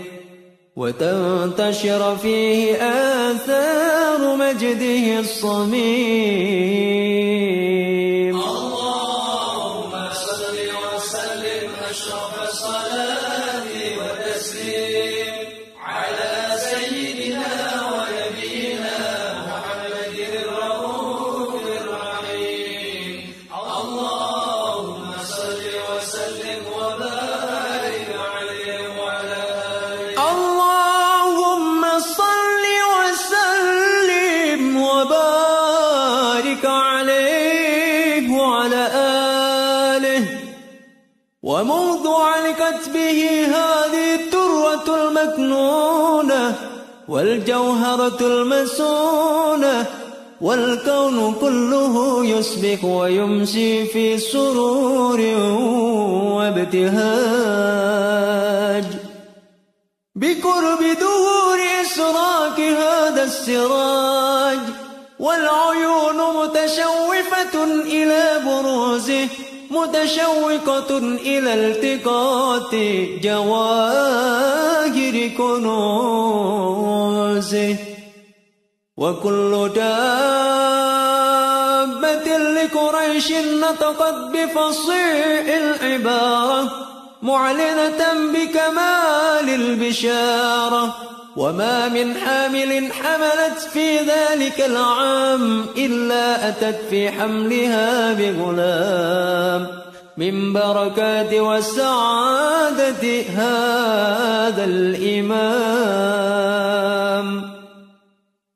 وتنتشر 0.75 2.17
فيه 2.21 2.75
آثار 2.75 4.35
مجده 4.35 5.19
الصميم. 5.19 6.49
والجوهرة 47.09 48.19
المسونة 48.21 49.85
والكون 50.41 51.33
كله 51.41 52.25
يسبح 52.25 52.83
ويمشي 52.83 53.85
في 53.85 54.17
سرور 54.17 55.21
وابتهاج. 56.37 56.99
بقرب 60.15 60.79
دور 60.99 61.59
إسراك 61.81 62.59
هذا 62.59 63.23
السراج 63.23 64.59
والعيون 65.19 66.17
متشوفة 66.35 67.63
إلى 67.83 68.41
بروزه. 68.45 69.27
متشوقة 69.69 70.97
إلى 70.97 71.53
التقاط 71.53 72.75
جواهر 73.23 75.27
كنوزه. 75.37 76.69
وكل 78.97 79.69
دابة 79.75 79.89
لقريش 82.37 83.31
نطقت 83.31 84.13
بفصيح 84.13 85.45
العبارة 85.47 86.71
معلنة 87.21 88.13
بكمال 88.33 89.49
البشارة. 89.49 90.95
وما 91.37 91.89
من 91.89 92.13
حامل 92.13 92.93
حملت 92.93 93.59
في 93.73 93.97
ذلك 93.97 94.61
العام 94.65 95.65
إلا 95.77 96.49
أتت 96.49 96.79
في 96.89 97.11
حملها 97.11 98.13
بغلام 98.13 99.67
من 100.17 100.53
بركات 100.53 101.33
والسعادة 101.33 103.21
هذا 103.21 104.65
الإمام 104.65 105.99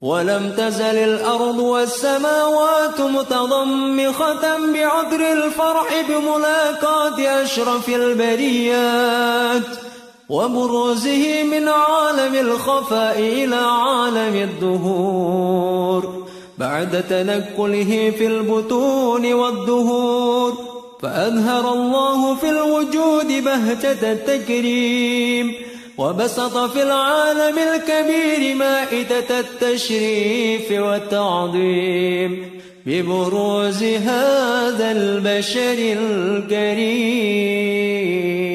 ولم 0.01 0.53
تزل 0.57 0.97
الأرض 0.97 1.59
والسماوات 1.59 3.01
متضمخة 3.01 4.57
بعذر 4.73 5.33
الفرح 5.33 6.01
بملاقاة 6.09 7.43
أشرف 7.43 7.89
البريات 7.89 9.92
وبروزه 10.29 11.43
من 11.43 11.67
عالم 11.67 12.35
الخفاء 12.35 13.19
إلى 13.19 13.55
عالم 13.55 14.35
الدهور. 14.35 16.27
بعد 16.57 17.03
تنكله 17.09 18.13
في 18.17 18.27
البطون 18.27 19.33
والدهور. 19.33 20.53
فأظهر 21.01 21.73
الله 21.73 22.35
في 22.35 22.49
الوجود 22.49 23.27
بهجة 23.27 24.11
التكريم. 24.11 25.53
وبسط 25.97 26.57
في 26.57 26.83
العالم 26.83 27.55
الكبير 27.57 28.55
مائدة 28.55 29.39
التشريف 29.39 30.71
والتعظيم. 30.71 32.61
ببروز 32.85 33.83
هذا 33.83 34.91
البشر 34.91 35.77
الكريم. 35.79 38.52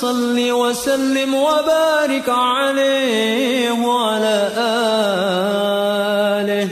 صل 0.00 0.50
وسلم 0.52 1.34
وبارك 1.34 2.28
عليه 2.28 3.70
وعلى 3.70 4.52
آله. 6.38 6.68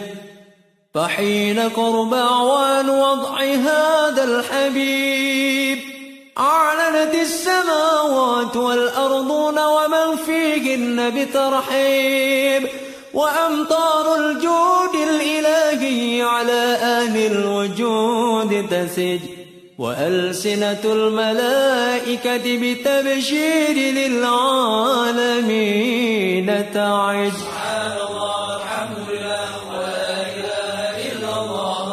فحين 0.95 1.59
قرب 1.59 2.15
أعوان 2.15 2.91
وضع 2.91 3.41
هذا 3.41 4.25
الحبيب 4.25 5.79
أعلنت 6.39 7.15
السماوات 7.15 8.57
والأرضون 8.57 9.59
ومن 9.59 10.17
فيهن 10.27 11.11
بترحيب. 11.11 12.69
وأمطار 13.15 14.15
الجود 14.15 14.95
الإلهي 15.09 16.23
على 16.23 16.79
أهل 16.83 17.33
الوجود 17.33 18.67
تسج. 18.71 19.46
وألسنة 19.79 20.81
الملائكة 20.85 22.43
بتبشير 22.45 23.77
للعالمين 24.09 25.27
تعج 26.75 27.31
سبحان 27.33 27.93
الله 28.09 28.57
الحمد 28.57 28.99
لله 29.11 29.49
ولا 29.71 30.23
إله 30.39 30.79
إلا 31.13 31.33
الله 31.41 31.85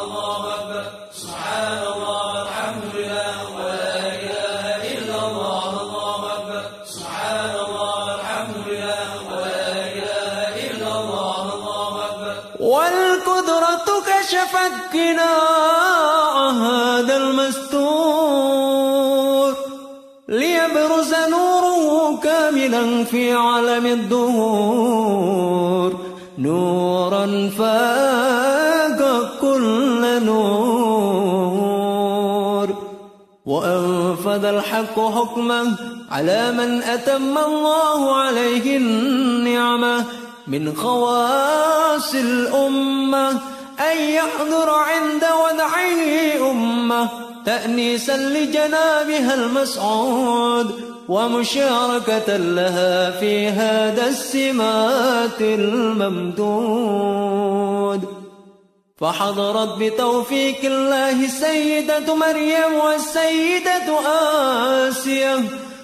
سبحان 1.11 1.81
الله 1.95 2.41
الحمد 2.47 2.85
لله 2.95 3.37
ولا 3.57 3.95
إله 4.15 4.63
إلا 4.95 5.17
الله 5.27 5.71
سبحان 6.85 7.53
الله 7.67 8.15
الحمد 8.15 8.57
لله 8.67 9.09
ولا 9.31 9.67
إله 9.99 10.35
إلا 10.71 10.91
الله 10.99 11.35
والقدرة 12.59 13.87
كشفت 14.07 14.73
قناع 14.93 15.52
في 23.11 23.33
عالم 23.33 23.85
الدهور. 23.85 25.33
نورا 26.37 27.49
فاق 27.57 29.29
كل 29.41 30.23
نور. 30.25 31.83
وأنفذ 33.45 34.45
الحق 34.45 34.99
حكمه 34.99 35.77
على 36.11 36.51
من 36.51 36.83
أتم 36.83 37.37
الله 37.37 38.15
عليه 38.15 38.77
النعمة. 38.77 40.05
من 40.47 40.73
خواص 40.75 42.15
الأمة 42.15 43.29
أن 43.79 43.97
يحضر 43.97 44.69
عند 44.69 45.23
ودعه 45.23 46.51
أمة. 46.51 47.09
تأنيسا 47.45 48.17
لجنابها 48.17 49.33
المسعود. 49.33 50.92
ومشاركة 51.09 52.37
لها 52.37 53.11
في 53.11 53.47
هذا 53.47 54.07
السمات 54.07 55.41
الممدود. 55.41 57.03
فحضرت 58.97 59.77
بتوفيق 59.79 60.65
الله 60.65 61.25
السيدة 61.25 62.15
مريم 62.15 62.73
والسيدة 62.85 63.99
آسية 64.89 65.43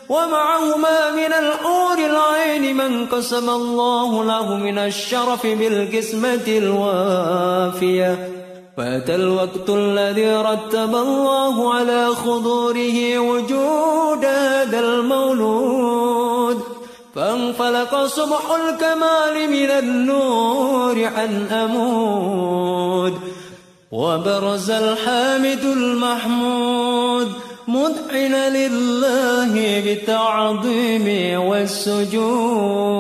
ومعهما 0.10 1.12
من 1.12 1.34
الحور 1.34 1.98
العين 1.98 2.76
من 2.78 3.06
قسم 3.06 3.50
الله 3.50 4.24
له 4.24 4.58
من 4.58 4.78
الشرف 4.78 5.48
بالقسمة 5.48 6.48
الوافية. 6.48 8.39
فأتى 8.80 9.16
الوقت 9.16 9.70
الذي 9.70 10.32
رتب 10.32 10.96
الله 10.96 11.74
على 11.74 12.08
خضوره 12.08 13.20
وجود 13.20 14.26
هذا 14.26 14.80
المولود. 14.80 16.64
فانفلق 17.16 18.06
صبح 18.06 18.42
الكمال 18.52 19.50
من 19.50 19.70
النور 19.70 21.06
عن 21.06 21.48
أمود. 21.52 23.14
وبرز 23.92 24.72
الحامد 24.72 25.64
المحمود 25.64 27.28
مذعنا 27.68 28.50
لله 28.58 29.82
بالتعظيم 29.86 31.40
والسجود. 31.42 33.00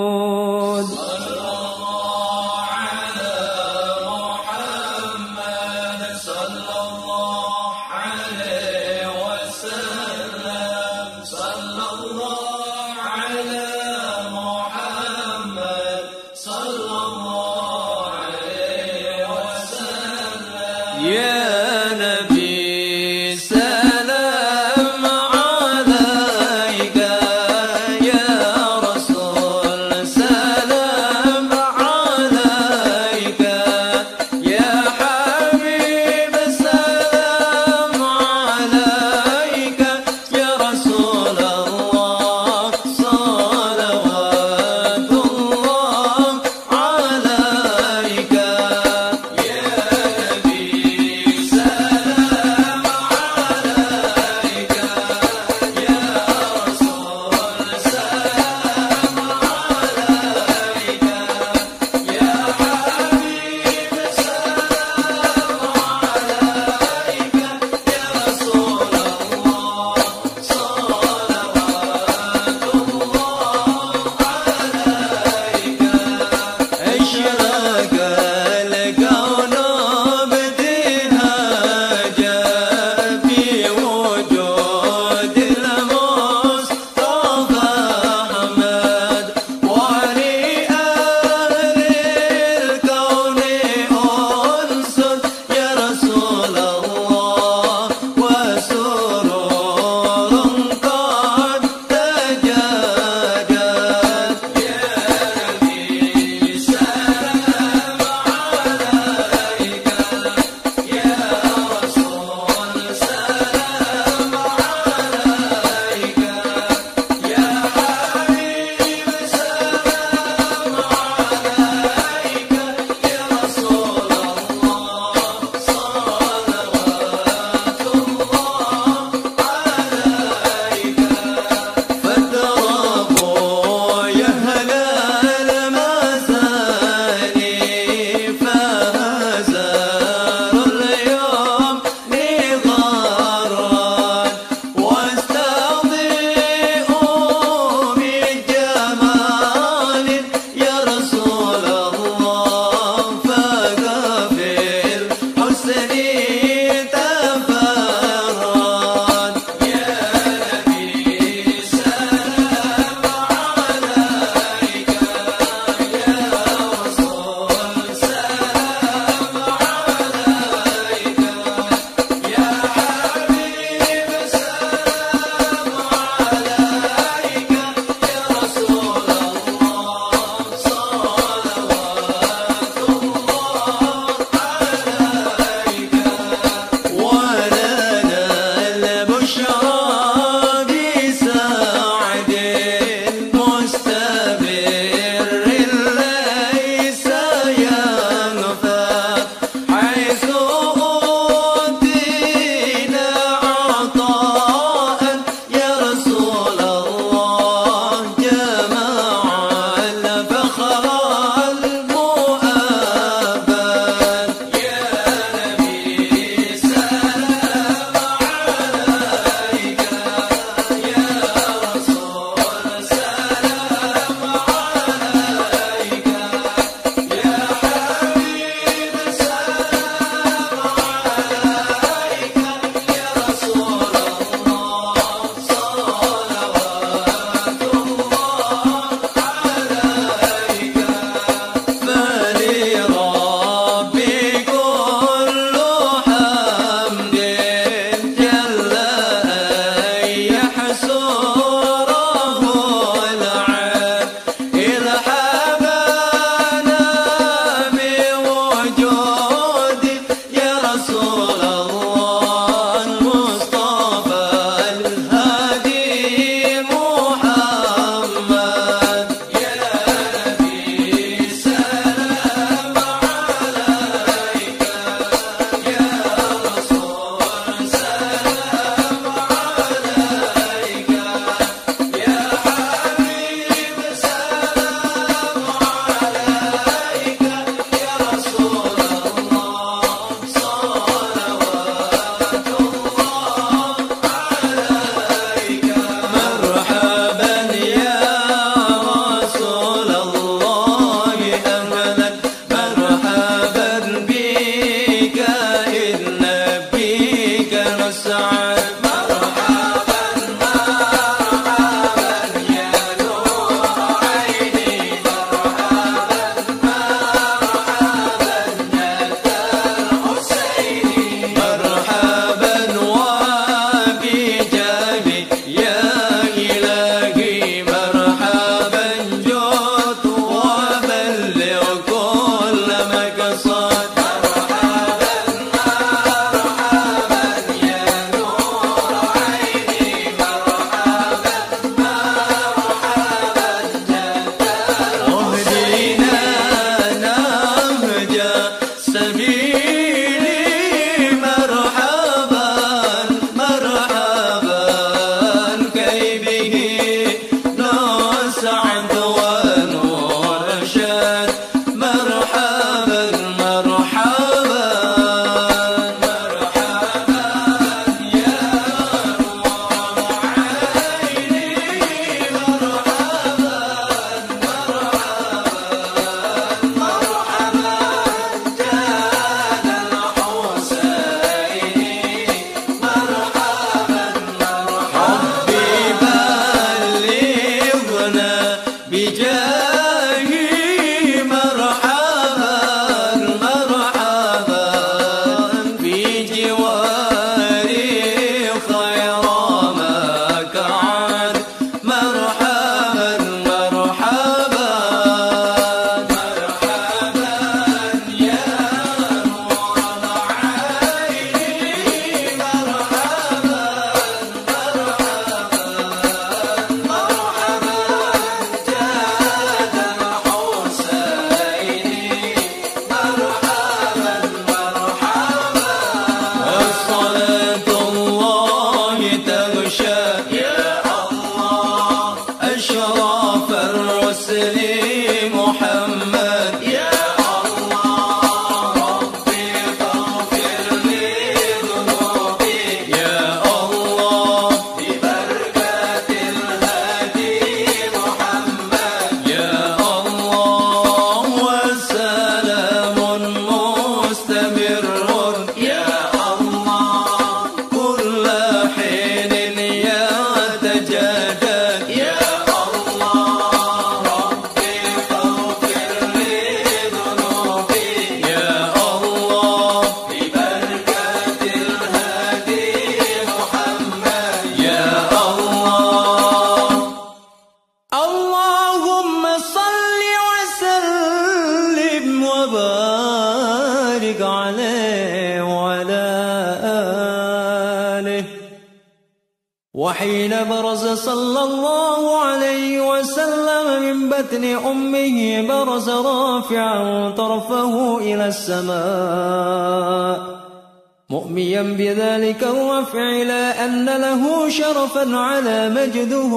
مؤميا 501.11 501.61
بذلك 501.61 502.43
الرفع 502.43 503.23
لا 503.23 503.65
أن 503.65 503.85
له 503.85 504.49
شرفا 504.49 505.17
على 505.17 505.69
مجده 505.69 506.33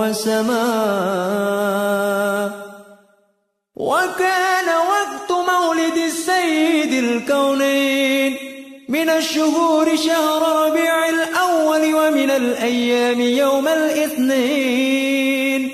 وسماء 0.00 0.54
وكان 3.76 4.66
وقت 4.66 5.30
مولد 5.30 5.96
السيد 5.96 7.04
الكونين. 7.04 8.36
من 8.88 9.10
الشهور 9.10 9.96
شهر 9.96 10.66
ربيع 10.66 11.08
الأول 11.08 11.94
ومن 11.94 12.30
الأيام 12.30 13.20
يوم 13.20 13.68
الاثنين. 13.68 15.70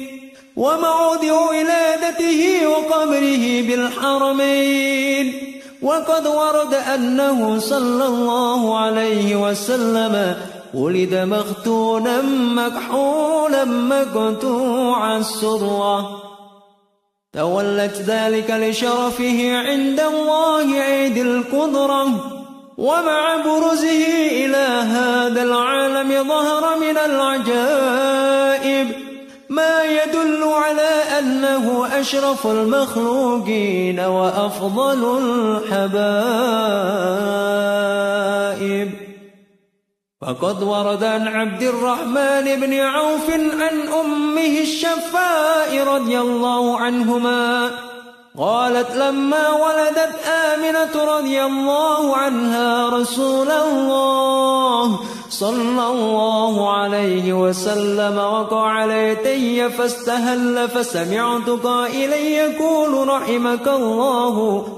وموضع 0.56 1.50
ولادته 1.50 2.68
وقبره 2.68 3.62
بالحرمين. 3.62 5.49
وقد 5.82 6.26
ورد 6.26 6.74
أنه 6.74 7.58
صلى 7.58 8.06
الله 8.06 8.78
عليه 8.78 9.50
وسلم 9.50 10.36
ولد 10.74 11.14
مختونا 11.14 12.22
مكحولا 12.54 13.64
مقطوع 13.64 15.16
السرة. 15.16 16.22
تولت 17.32 18.02
ذلك 18.06 18.50
لشرفه 18.50 19.56
عند 19.56 20.00
الله 20.00 20.80
عيد 20.80 21.18
القدرة. 21.18 22.06
ومع 22.78 23.36
برزه 23.36 24.06
إلى 24.30 24.82
هذا 24.82 25.42
العالم 25.42 26.28
ظهر 26.28 26.78
من 26.78 26.98
العجائب. 26.98 28.88
على 31.20 31.28
أنه 31.28 32.00
أشرف 32.00 32.46
المخلوقين 32.46 34.00
وأفضل 34.00 35.18
الحبائب. 35.22 36.10
فقد 40.22 40.62
ورد 40.62 41.04
عن 41.04 41.28
عبد 41.28 41.62
الرحمن 41.62 42.60
بن 42.60 42.74
عوف 42.74 43.30
عن 43.30 43.88
أمه 44.04 44.60
الشفاء 44.60 45.84
رضي 45.84 46.20
الله 46.20 46.78
عنهما 46.78 47.70
قالت 48.38 48.96
لما 48.96 49.48
ولدت 49.48 50.14
آمنة 50.26 51.04
رضي 51.16 51.44
الله 51.44 52.16
عنها 52.16 52.88
رسول 52.88 53.50
الله 53.50 55.00
صلى 55.40 55.86
الله 55.86 56.72
عليه 56.72 57.32
وسلم 57.32 58.18
وقع 58.18 58.84
ليتي 58.84 59.70
فاستهل 59.70 60.68
فسمعت 60.68 61.48
قائلا 61.50 62.16
يقول 62.16 63.08
رحمك 63.08 63.68
الله 63.68 64.36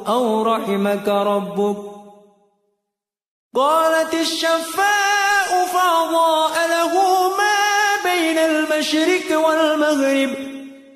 أو 0.08 0.42
رحمك 0.42 1.08
ربك. 1.08 1.76
قالت 3.54 4.14
الشفاء 4.14 5.50
فأضاء 5.74 6.54
له 6.74 6.94
ما 7.40 7.58
بين 8.04 8.38
المشرق 8.38 9.28
والمغرب 9.44 10.30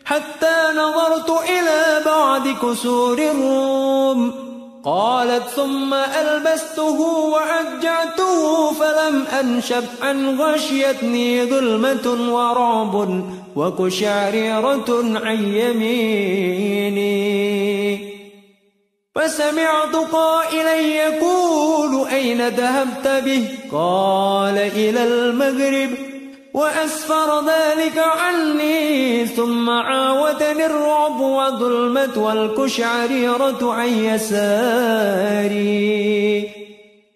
حتى 0.05 0.57
نظرت 0.77 1.31
إلى 1.31 2.03
بعد 2.07 2.49
كسور 2.63 3.19
الروم. 3.19 4.46
قالت 4.87 5.43
ثم 5.57 5.95
ألبسته 5.95 7.01
وعجعته 7.01 8.73
فلم 8.73 9.27
أنشب 9.41 9.85
أن 10.11 10.41
غشيتني 10.41 11.45
ظلمة 11.45 12.35
ورعب 12.35 13.25
وكشعريرة 13.57 15.19
عن 15.25 15.55
يميني. 15.55 17.07
فسمعت 19.15 19.97
قائلا 20.13 20.75
يقول 20.81 22.09
أين 22.09 22.49
ذهبت 22.49 23.09
به؟ 23.25 23.49
قال 23.73 24.59
إلى 24.59 25.05
المغرب. 25.05 26.06
وأسفر 26.57 27.45
ذلك 27.47 27.99
عني 27.99 29.27
ثم 29.27 29.71
عاودني 29.71 30.67
الرعب 30.67 31.21
وظلمت 31.21 32.19
والكشعريرة 32.19 33.73
عن 33.73 33.89
يساري. 33.89 35.57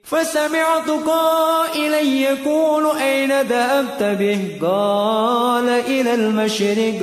فسمعت 0.05 0.91
قائلا 1.07 2.01
يقول 2.01 2.97
أين 2.97 3.41
ذهبت 3.41 4.03
به؟ 4.03 4.39
قال 4.63 5.69
إلى 5.69 6.15
المشرق. 6.15 6.95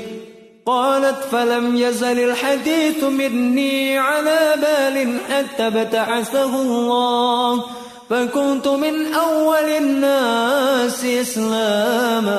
قالت 0.65 1.23
فلم 1.31 1.75
يزل 1.75 2.19
الحديث 2.19 3.03
مني 3.03 3.97
على 3.97 4.53
بال 4.55 5.17
حتى 5.29 5.67
ابتعثه 5.67 6.61
الله. 6.61 7.63
فكنت 8.09 8.67
من 8.67 9.13
أول 9.13 9.69
الناس 9.77 11.05
إسلاما. 11.05 12.37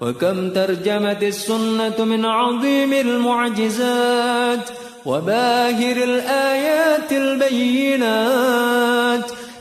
وكم 0.00 0.50
ترجمت 0.50 1.22
السنة 1.22 2.04
من 2.04 2.24
عظيم 2.24 2.92
المعجزات 2.92 4.70
وباهر 5.06 5.96
الآيات 5.96 7.12
البينات 7.12 8.50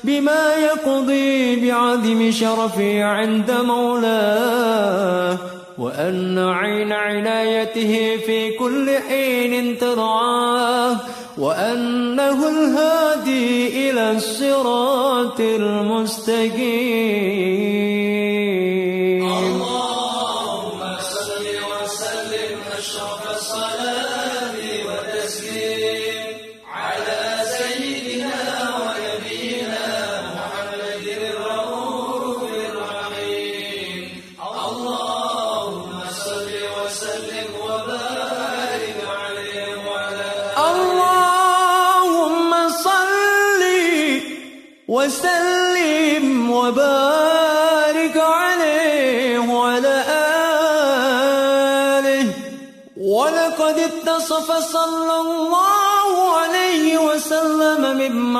بما 0.03 0.53
يقضي 0.53 1.69
بعظم 1.69 2.31
شرفي 2.31 3.01
عند 3.01 3.51
مولاه. 3.51 5.37
وأن 5.77 6.39
عين 6.39 6.91
عنايته 6.91 8.17
في 8.25 8.51
كل 8.51 8.89
حين 9.09 9.77
ترعاه 9.77 10.97
وأنه 11.37 12.49
الهادي 12.49 13.89
إلى 13.89 14.11
الصراط 14.11 15.39
المستقيم. 15.39 16.45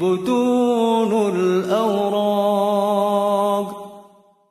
بطون 0.02 1.36
الأوراق. 1.36 2.46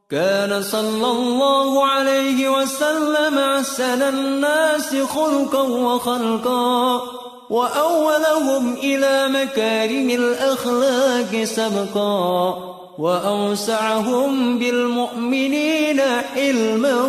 كان 0.10 0.62
صلى 0.62 1.12
الله 1.12 1.86
عليه 1.86 2.50
وسلم 2.50 3.38
أحسن 3.38 4.02
الناس 4.02 4.96
خلقا 4.96 5.62
وخلقا 5.62 7.02
وأولهم 7.50 8.74
إلى 8.74 9.28
مكارم 9.28 10.10
الأخلاق 10.10 11.44
سبقا. 11.44 12.56
وأوسعهم 12.98 14.60
بالمؤمنين 14.60 16.02
حلما 16.36 17.02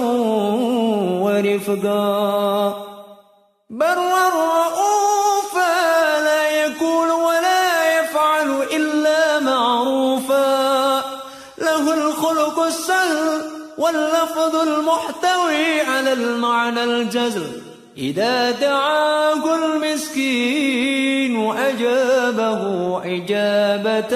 ورفقا. 1.22 2.86
برا 3.70 4.28
رؤوفا 4.28 5.74
لا 6.20 6.50
يقول 6.50 7.10
ولا 7.10 7.98
يفعل 8.00 8.62
إلا 8.76 9.40
معروفا. 9.40 10.98
له 11.58 11.94
الخلق 11.94 12.58
السهل 12.60 13.40
واللفظ 13.78 14.56
المحتوي 14.56 15.80
على 15.80 16.12
المعنى 16.12 16.84
الجزل. 16.84 17.62
إذا 17.98 18.50
دعاه 18.50 19.54
المسكين 19.54 21.50
أجابه 21.50 22.62
إجابة 23.04 24.14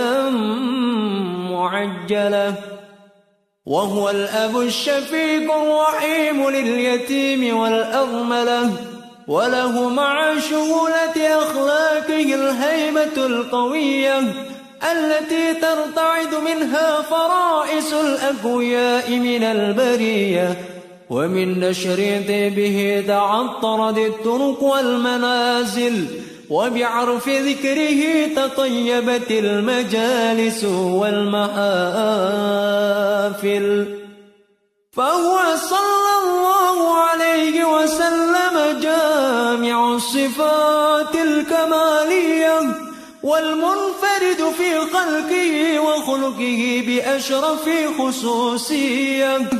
معجلة. 1.60 2.54
وهو 3.66 4.10
الأب 4.10 4.56
الشفيق 4.56 5.52
الرحيم 5.52 6.50
لليتيم 6.50 7.56
والأرملة 7.56 8.70
وله 9.28 9.88
مع 9.88 10.38
شهولة 10.50 11.16
أخلاقه 11.16 12.34
الهيبة 12.34 13.26
القوية 13.26 14.18
التي 14.92 15.54
ترتعد 15.54 16.34
منها 16.48 17.02
فرائس 17.02 17.92
الأقوياء 17.92 19.10
من 19.10 19.42
البرية. 19.42 20.56
ومن 21.10 21.60
نشر 21.60 22.22
طيبه 22.28 23.04
تعطرت 23.06 23.98
الطرق 23.98 24.62
والمنازل 24.62 26.06
وبعرف 26.50 27.28
ذكره 27.28 28.26
تطيبت 28.36 29.30
المجالس 29.30 30.64
والمحافل. 30.64 31.66
فهو 34.92 35.38
صلى 35.56 36.12
الله 36.22 36.94
عليه 36.94 37.64
وسلم 37.64 38.80
جامع 38.82 39.94
الصفات 39.94 41.14
الكمالية 41.14 42.60
والمنفرد 43.22 44.40
في 44.58 44.80
خلقه 44.80 45.80
وخلقه 45.80 46.84
بأشرف 46.86 47.64
خصوصية. 47.98 49.50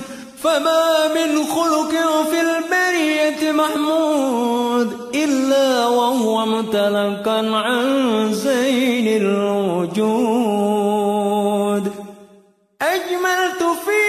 فما 0.43 1.09
من 1.15 1.45
خلق 1.45 1.91
في 2.31 2.41
البرية 2.41 3.53
محمود 3.53 5.15
إلا 5.15 5.87
وهو 5.87 6.47
متلقا 6.47 7.57
عن 7.57 8.29
زين 8.33 9.23
الوجود. 9.23 10.33
أجملت 12.83 13.63
في 13.85 14.01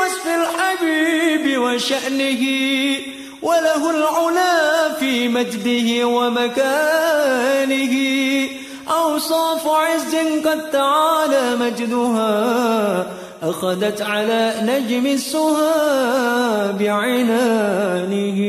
وصف 0.00 0.26
الحبيب 0.26 1.60
وشأنه 1.60 2.42
وله 3.42 3.90
العلا 3.90 4.88
في 5.00 5.28
مجده 5.28 6.06
ومكانه. 6.06 7.94
أوصاف 8.90 9.66
عز 9.66 10.14
قد 10.46 10.70
تعالى 10.70 11.56
مجدها 11.56 13.06
أخذت 13.42 14.02
على 14.02 14.54
نجم 14.62 15.06
السها 15.06 16.70
بعنانه 16.72 18.40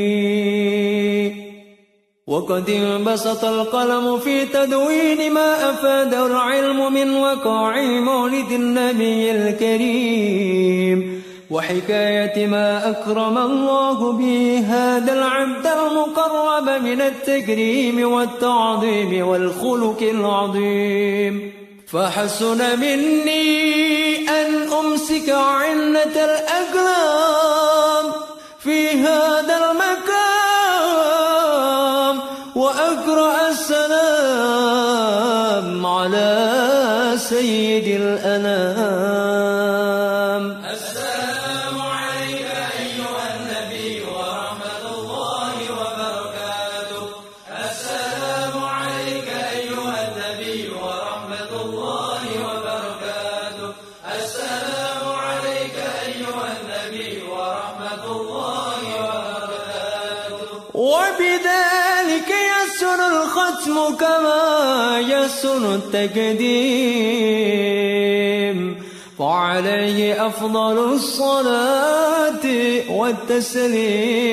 وقد 2.26 2.70
انبسط 2.70 3.44
القلم 3.44 4.18
في 4.18 4.46
تدوين 4.46 5.32
ما 5.32 5.70
أفاد 5.70 6.14
العلم 6.14 6.92
من 6.92 7.16
وقاع 7.16 7.82
مولد 7.82 8.52
النبي 8.52 9.30
الكريم. 9.30 11.22
وحكاية 11.50 12.46
ما 12.46 12.90
أكرم 12.90 13.38
الله 13.38 14.12
به 14.12 14.58
هذا 14.58 15.12
العبد 15.12 15.66
المقرب 15.66 16.82
من 16.84 17.00
التكريم 17.00 18.12
والتعظيم 18.12 19.26
والخلق 19.28 20.02
العظيم. 20.02 21.61
فحسن 21.92 22.80
مني 22.80 24.28
أن 24.28 24.72
أمسك 24.72 25.28
عنة 25.28 26.14
الأقلام 26.24 28.12
في 28.58 28.90
هذا 28.90 29.56
المكان 29.56 30.22
وأقرأ 32.56 33.48
السلام 33.50 34.86
على 35.86 37.12
سيد 37.16 38.00
الأنام. 38.00 38.81
وبذلك 60.82 62.30
يسن 62.50 63.00
الختم 63.12 63.76
كما 63.96 64.98
يسن 64.98 65.64
التقديم. 65.74 66.82
وعليه 69.18 70.26
أفضل 70.26 70.76
الصلاة 70.94 72.46
والتسليم. 72.90 74.32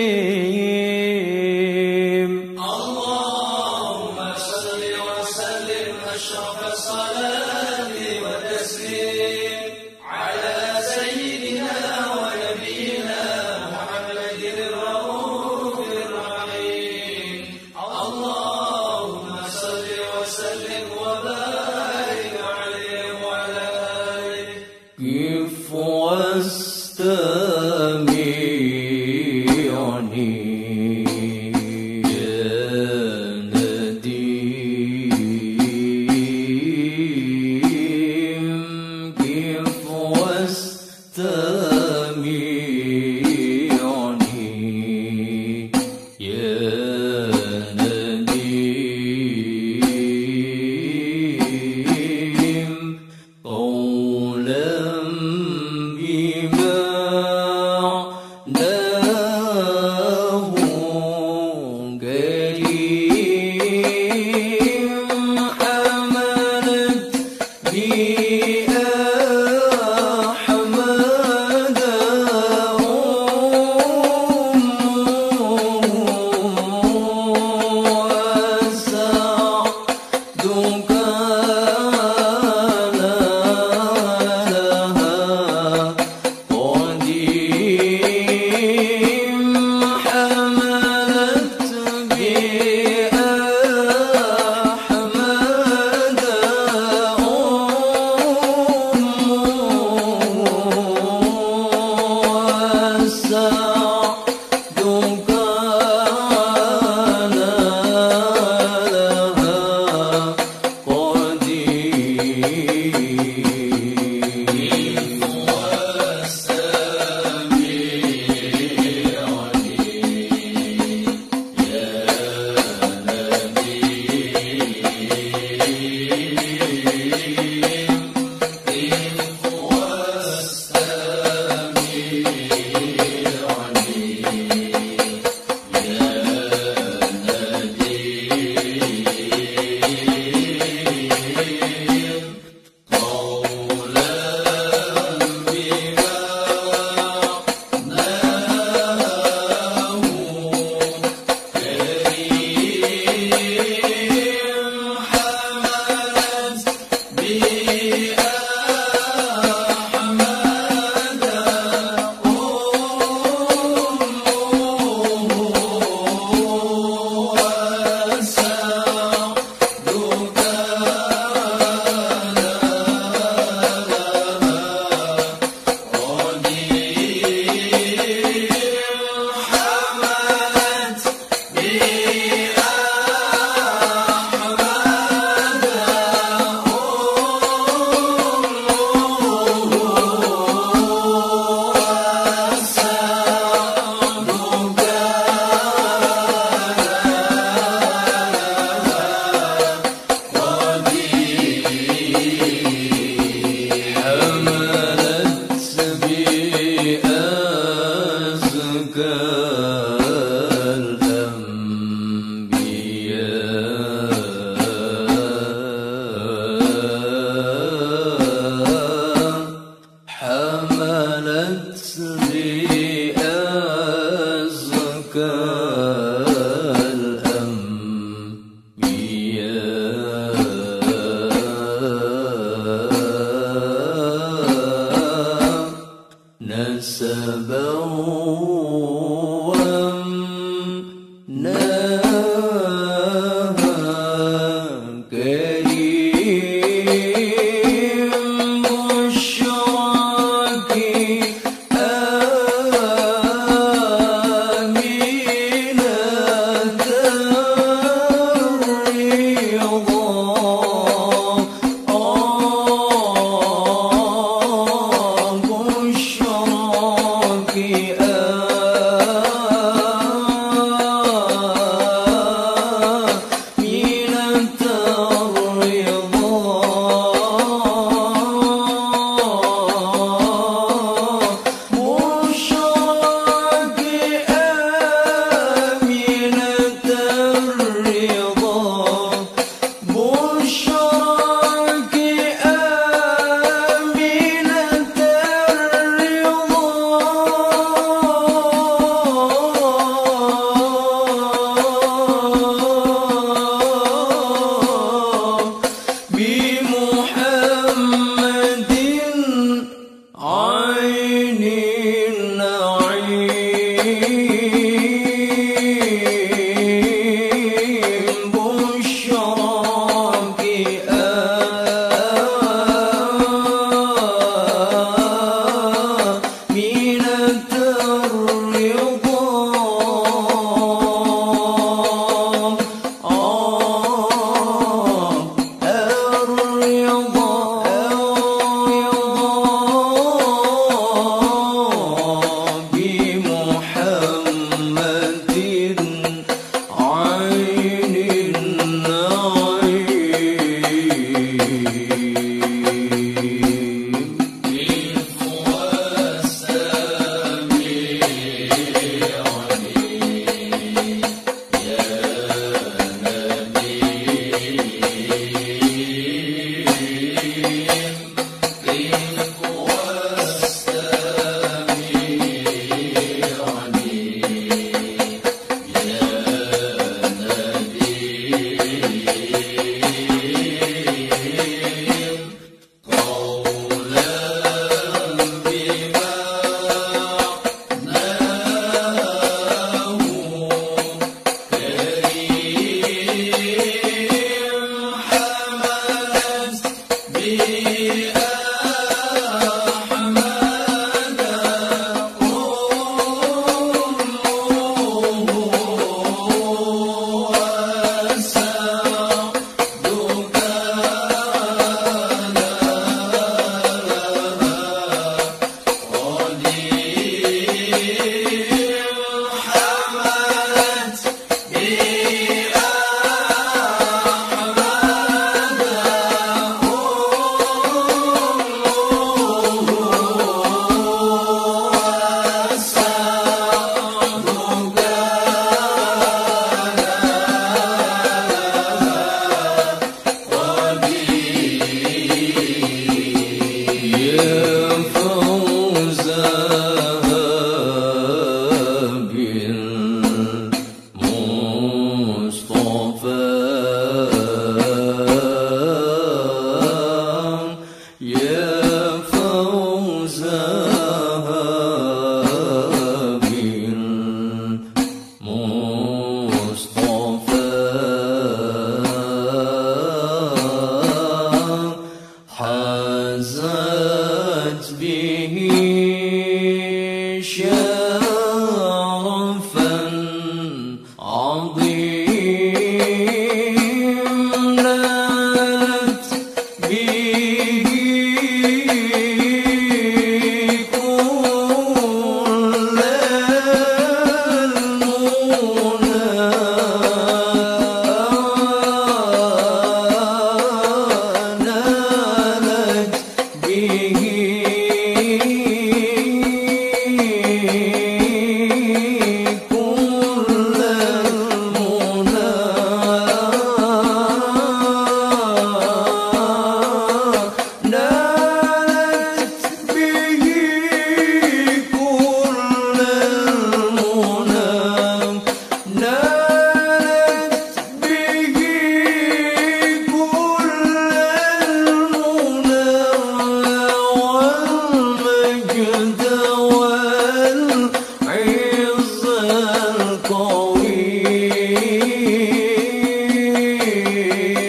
ti. 543.92 544.49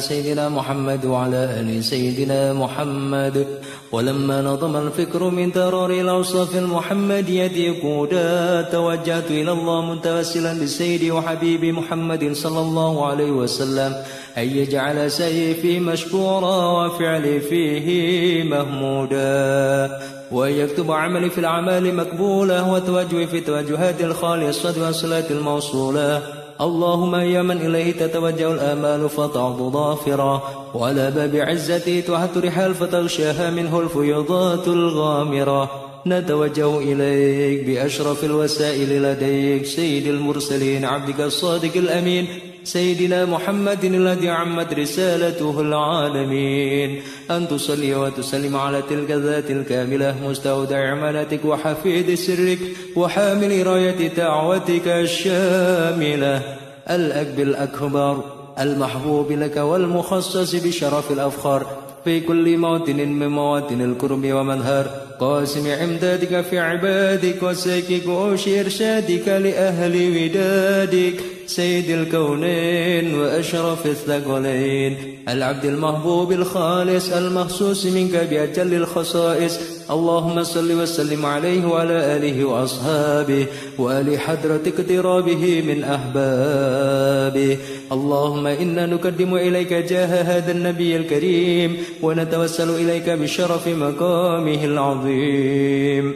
على 0.00 0.08
سيدنا 0.08 0.48
محمد 0.48 1.04
وعلى 1.04 1.60
آل 1.60 1.84
سيدنا 1.84 2.52
محمد. 2.52 3.46
ولما 3.92 4.42
نظم 4.42 4.76
الفكر 4.76 5.30
من 5.30 5.52
ترار 5.52 5.90
الأوصاف 5.90 6.56
المحمديه 6.56 7.82
قودا 7.82 8.62
توجهت 8.62 9.30
إلى 9.30 9.52
الله 9.52 9.80
متوسلا 9.84 10.62
بسيدي 10.62 11.10
وحبيبي 11.10 11.72
محمد 11.72 12.32
صلى 12.32 12.60
الله 12.60 13.06
عليه 13.06 13.30
وسلم. 13.30 13.92
أن 14.38 14.48
يجعل 14.48 15.10
سيفي 15.10 15.80
مشكورا 15.80 16.56
وفعلي 16.86 17.40
فيه 17.40 17.88
مهمودا. 18.44 20.00
وأن 20.32 20.52
يكتب 20.52 20.92
عملي 20.92 21.30
في 21.30 21.38
الأعمال 21.38 21.96
مقبولة 21.96 22.72
وتوجهي 22.72 23.26
في 23.26 23.38
التوجهات 23.38 24.00
الخالصة 24.00 24.86
والصلاة 24.86 25.30
الموصولة. 25.30 26.39
اللهم 26.60 27.14
يا 27.14 27.42
من 27.42 27.56
إليه 27.56 27.92
تتوجه 27.92 28.52
الآمال 28.52 29.08
فتعض 29.08 29.60
وعلى 30.74 31.10
باب 31.10 31.36
عزتي 31.36 32.02
تحت 32.02 32.38
رحال 32.38 32.74
فتغشاها 32.74 33.50
منه 33.50 33.80
الفيضات 33.80 34.68
الغامرة. 34.68 35.70
نتوجه 36.06 36.78
إليك 36.78 37.64
بأشرف 37.64 38.24
الوسائل 38.24 39.02
لديك 39.02 39.66
سيد 39.66 40.06
المرسلين 40.06 40.84
عبدك 40.84 41.20
الصادق 41.20 41.76
الأمين. 41.76 42.28
سيدنا 42.70 43.24
محمد 43.24 43.84
الذي 43.84 44.28
عمت 44.28 44.74
رسالته 44.74 45.60
العالمين. 45.60 47.02
أن 47.30 47.48
تصلي 47.48 47.94
وتسلم 47.94 48.56
على 48.56 48.82
تلك 48.90 49.10
الذات 49.10 49.50
الكاملة 49.50 50.14
مستودع 50.28 50.92
أمانتك 50.92 51.44
وحفيد 51.44 52.14
سرك 52.14 52.58
وحامل 52.96 53.66
راية 53.66 54.08
دعوتك 54.08 54.88
الشاملة. 54.88 56.42
الأكب 56.90 57.40
الأكبر 57.40 58.24
المحبوب 58.60 59.32
لك 59.32 59.56
والمخصص 59.56 60.54
بشرف 60.54 61.12
الأفخار. 61.12 61.66
في 62.04 62.20
كل 62.20 62.58
موطن 62.58 62.96
من 62.96 63.28
مواطن 63.28 63.80
الكرب 63.80 64.24
ومنهر 64.26 65.09
قاسم 65.20 65.70
عمدادك 65.70 66.44
في 66.50 66.58
عبادك 66.58 67.42
وسيكك 67.42 68.08
وش 68.08 68.48
إرشادك 68.48 69.28
لأهل 69.28 69.94
ودادك. 69.94 71.14
سيد 71.46 71.90
الكونين 71.90 73.14
وأشرف 73.14 73.86
الثقلين. 73.86 75.18
العبد 75.28 75.64
المحبوب 75.64 76.32
الخالص 76.32 77.12
المخصوص 77.12 77.86
منك 77.86 78.28
بأجل 78.30 78.74
الخصائص. 78.74 79.58
اللهم 79.90 80.42
صل 80.42 80.72
وسلم 80.72 81.26
عليه 81.26 81.66
وعلى 81.66 82.16
آله 82.16 82.44
وأصحابه 82.44 83.46
وآل 83.78 84.20
حضرة 84.20 84.60
اقترابه 84.66 85.62
من 85.68 85.84
أحبابه. 85.84 87.58
اللهم 87.92 88.46
إنا 88.46 88.86
نقدم 88.86 89.34
إليك 89.34 89.72
جاه 89.72 90.22
هذا 90.22 90.52
النبي 90.52 90.96
الكريم 90.96 91.76
ونتوسل 92.02 92.70
إليك 92.70 93.10
بشرف 93.10 93.68
مقامه 93.68 94.64
العظيم. 94.64 96.14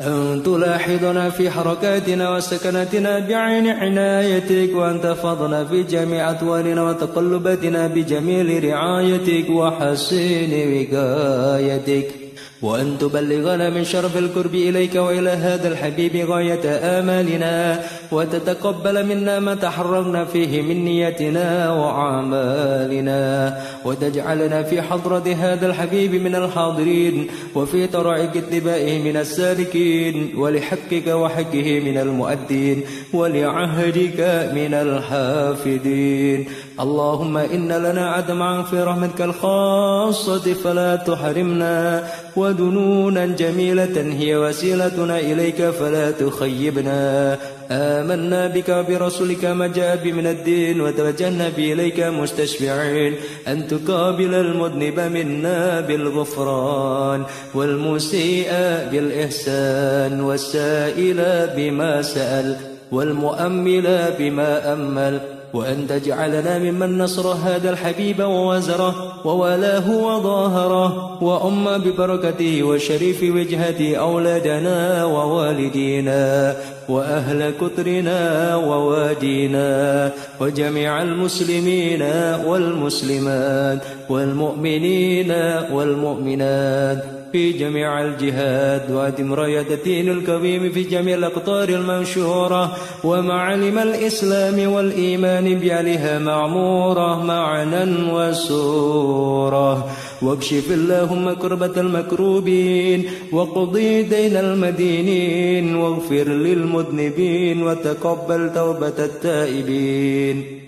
أن 0.00 0.42
تلاحظنا 0.44 1.30
في 1.30 1.50
حركاتنا 1.50 2.36
وسكناتنا 2.36 3.18
بعين 3.18 3.66
عنايتك 3.66 4.74
وأن 4.74 5.00
تفضنا 5.00 5.64
في 5.64 5.82
جميع 5.82 6.30
أطوالنا 6.30 6.82
وتقلباتنا 6.82 7.86
بجميل 7.86 8.64
رعايتك 8.64 9.50
وحسين 9.50 10.52
وقايتك. 10.72 12.25
وأن 12.66 12.98
تبلغنا 12.98 13.70
من 13.70 13.84
شرف 13.84 14.16
القرب 14.16 14.54
إليك 14.54 14.94
وإلى 14.94 15.30
هذا 15.30 15.68
الحبيب 15.68 16.30
غاية 16.30 16.60
آمالنا 16.98 17.82
وتتقبل 18.12 19.06
منا 19.06 19.40
ما 19.40 19.54
تحررنا 19.54 20.24
فيه 20.24 20.62
من 20.62 20.84
نيتنا 20.84 21.72
وأعمالنا 21.72 23.58
وتجعلنا 23.84 24.62
في 24.62 24.82
حضرة 24.82 25.34
هذا 25.40 25.66
الحبيب 25.66 26.14
من 26.14 26.34
الحاضرين 26.34 27.26
وفي 27.54 27.86
طرائق 27.86 28.30
اتباعه 28.36 28.98
من 28.98 29.16
السالكين 29.16 30.32
ولحقك 30.36 31.06
وحقه 31.06 31.80
من 31.80 31.98
المؤدين 31.98 32.82
ولعهدك 33.12 34.20
من 34.54 34.74
الحافظين 34.74 36.46
اللهم 36.80 37.36
إن 37.36 37.72
لنا 37.72 38.10
عدما 38.10 38.62
في 38.62 38.82
رحمتك 38.82 39.22
الخاصة 39.22 40.54
فلا 40.54 40.96
تحرمنا 40.96 42.04
ودنونا 42.36 43.26
جميلة 43.26 43.96
هي 44.20 44.36
وسيلتنا 44.36 45.18
إليك 45.18 45.70
فلا 45.70 46.10
تخيبنا. 46.10 47.38
آمنا 47.70 48.46
بك 48.46 48.68
وبرسولك 48.68 49.44
ما 49.44 49.66
جاء 49.66 49.96
به 50.04 50.12
من 50.12 50.26
الدين 50.26 50.80
وتوجهنا 50.80 51.48
به 51.56 51.72
إليك 51.72 52.00
مستشفعين. 52.00 53.14
أن 53.48 53.68
تقابل 53.68 54.34
المذنب 54.34 55.00
منا 55.00 55.80
بالغفران 55.80 57.24
والمسيء 57.54 58.50
بالإحسان 58.92 60.20
والسائل 60.20 61.48
بما 61.56 62.02
سأل 62.02 62.56
والمؤمل 62.92 64.14
بما 64.18 64.72
أمل. 64.72 65.35
وأن 65.52 65.86
تجعلنا 65.86 66.58
ممن 66.58 66.98
نصر 66.98 67.32
هذا 67.32 67.70
الحبيب 67.70 68.20
ووزره 68.20 68.94
وولاه 69.24 69.90
وظاهره 69.90 71.22
وأم 71.22 71.78
ببركته 71.78 72.62
وشريف 72.62 73.22
وجهته 73.22 73.96
أولادنا 73.96 75.04
ووالدينا 75.04 76.56
وأهل 76.88 77.52
كترنا 77.60 78.56
ووادينا 78.56 80.12
وجميع 80.40 81.02
المسلمين 81.02 82.02
والمسلمات 82.46 83.78
والمؤمنين 84.08 85.32
والمؤمنات 85.72 87.15
في 87.32 87.52
جميع 87.52 88.04
الجهاد 88.04 88.90
وأدم 88.90 89.32
راية 89.32 89.74
الدين 89.74 90.08
الكريم 90.08 90.72
في 90.72 90.82
جميع 90.82 91.14
الأقطار 91.16 91.68
المنشورة 91.68 92.76
ومعالم 93.04 93.78
الإسلام 93.78 94.72
والإيمان 94.72 95.54
بأهلها 95.54 96.18
معمورة 96.18 97.24
معنا 97.24 97.84
وسورة. 98.12 99.90
واكشف 100.22 100.70
اللهم 100.70 101.32
كربة 101.32 101.80
المكروبين 101.80 103.04
وقضي 103.32 104.02
دين 104.02 104.36
المدينين 104.36 105.76
واغفر 105.76 106.28
للمذنبين 106.28 107.62
وتقبل 107.62 108.52
توبة 108.54 108.98
التائبين. 108.98 110.65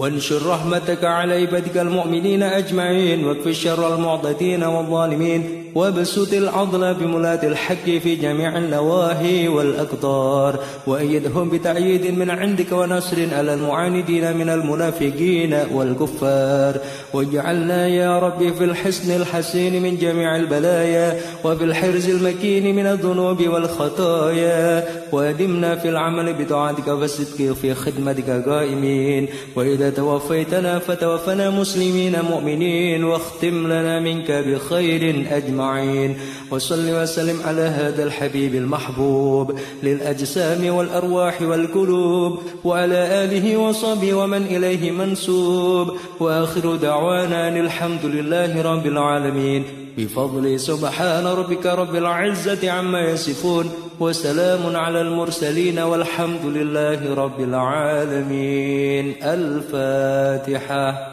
وانشر 0.00 0.46
رحمتك 0.46 1.04
على 1.04 1.34
عبادك 1.34 1.76
المؤمنين 1.76 2.42
أجمعين 2.42 3.24
واكف 3.24 3.48
شر 3.48 3.94
المعتدين 3.94 4.62
والظالمين. 4.62 5.59
وابسط 5.74 6.32
العضل 6.32 6.94
بملاة 6.94 7.46
الحق 7.46 7.84
في 7.84 8.16
جميع 8.16 8.58
النواهي 8.58 9.48
والأقطار 9.48 10.58
وأيدهم 10.86 11.50
بتأييد 11.50 12.18
من 12.18 12.30
عندك 12.30 12.72
ونصر 12.72 13.34
على 13.34 13.54
المعاندين 13.54 14.36
من 14.36 14.48
المنافقين 14.48 15.58
والكفار. 15.72 16.80
واجعلنا 17.12 17.88
يا 17.88 18.18
ربي 18.18 18.52
في 18.52 18.64
الحسن 18.64 19.16
الحسين 19.16 19.82
من 19.82 19.96
جميع 19.96 20.36
البلايا 20.36 21.20
وفي 21.44 21.64
الحرز 21.64 22.08
المكين 22.08 22.76
من 22.76 22.86
الذنوب 22.86 23.48
والخطايا. 23.48 24.84
وأدمنا 25.12 25.76
في 25.76 25.88
العمل 25.88 26.44
بطاعتك 26.44 26.88
والصدق 26.88 27.52
في 27.52 27.74
خدمتك 27.74 28.30
قائمين. 28.30 29.28
وإذا 29.56 29.90
توفيتنا 29.90 30.78
فتوفنا 30.78 31.50
مسلمين 31.50 32.16
مؤمنين 32.30 33.04
واختم 33.04 33.66
لنا 33.66 34.00
منك 34.00 34.30
بخير 34.30 35.26
أجمعين. 35.60 36.16
وصل 36.50 37.02
وسلم 37.02 37.42
على 37.44 37.62
هذا 37.62 38.04
الحبيب 38.04 38.54
المحبوب 38.54 39.58
للأجسام 39.82 40.74
والأرواح 40.74 41.42
والقلوب 41.42 42.38
وعلى 42.64 43.24
آله 43.24 43.56
وصحبه 43.56 44.14
ومن 44.14 44.42
إليه 44.42 44.90
منسوب. 44.90 45.96
وآخر 46.20 46.76
دعوانا 46.76 47.48
أن 47.48 47.56
الحمد 47.56 48.04
لله 48.04 48.62
رب 48.62 48.86
العالمين. 48.86 49.64
بفضل 49.98 50.60
سبحان 50.60 51.26
ربك 51.26 51.66
رب 51.66 51.94
العزة 51.94 52.70
عما 52.70 53.00
يصفون. 53.00 53.70
وسلام 54.00 54.76
على 54.76 55.00
المرسلين 55.00 55.78
والحمد 55.78 56.44
لله 56.44 57.14
رب 57.14 57.40
العالمين. 57.40 59.14
الفاتحة. 59.22 61.10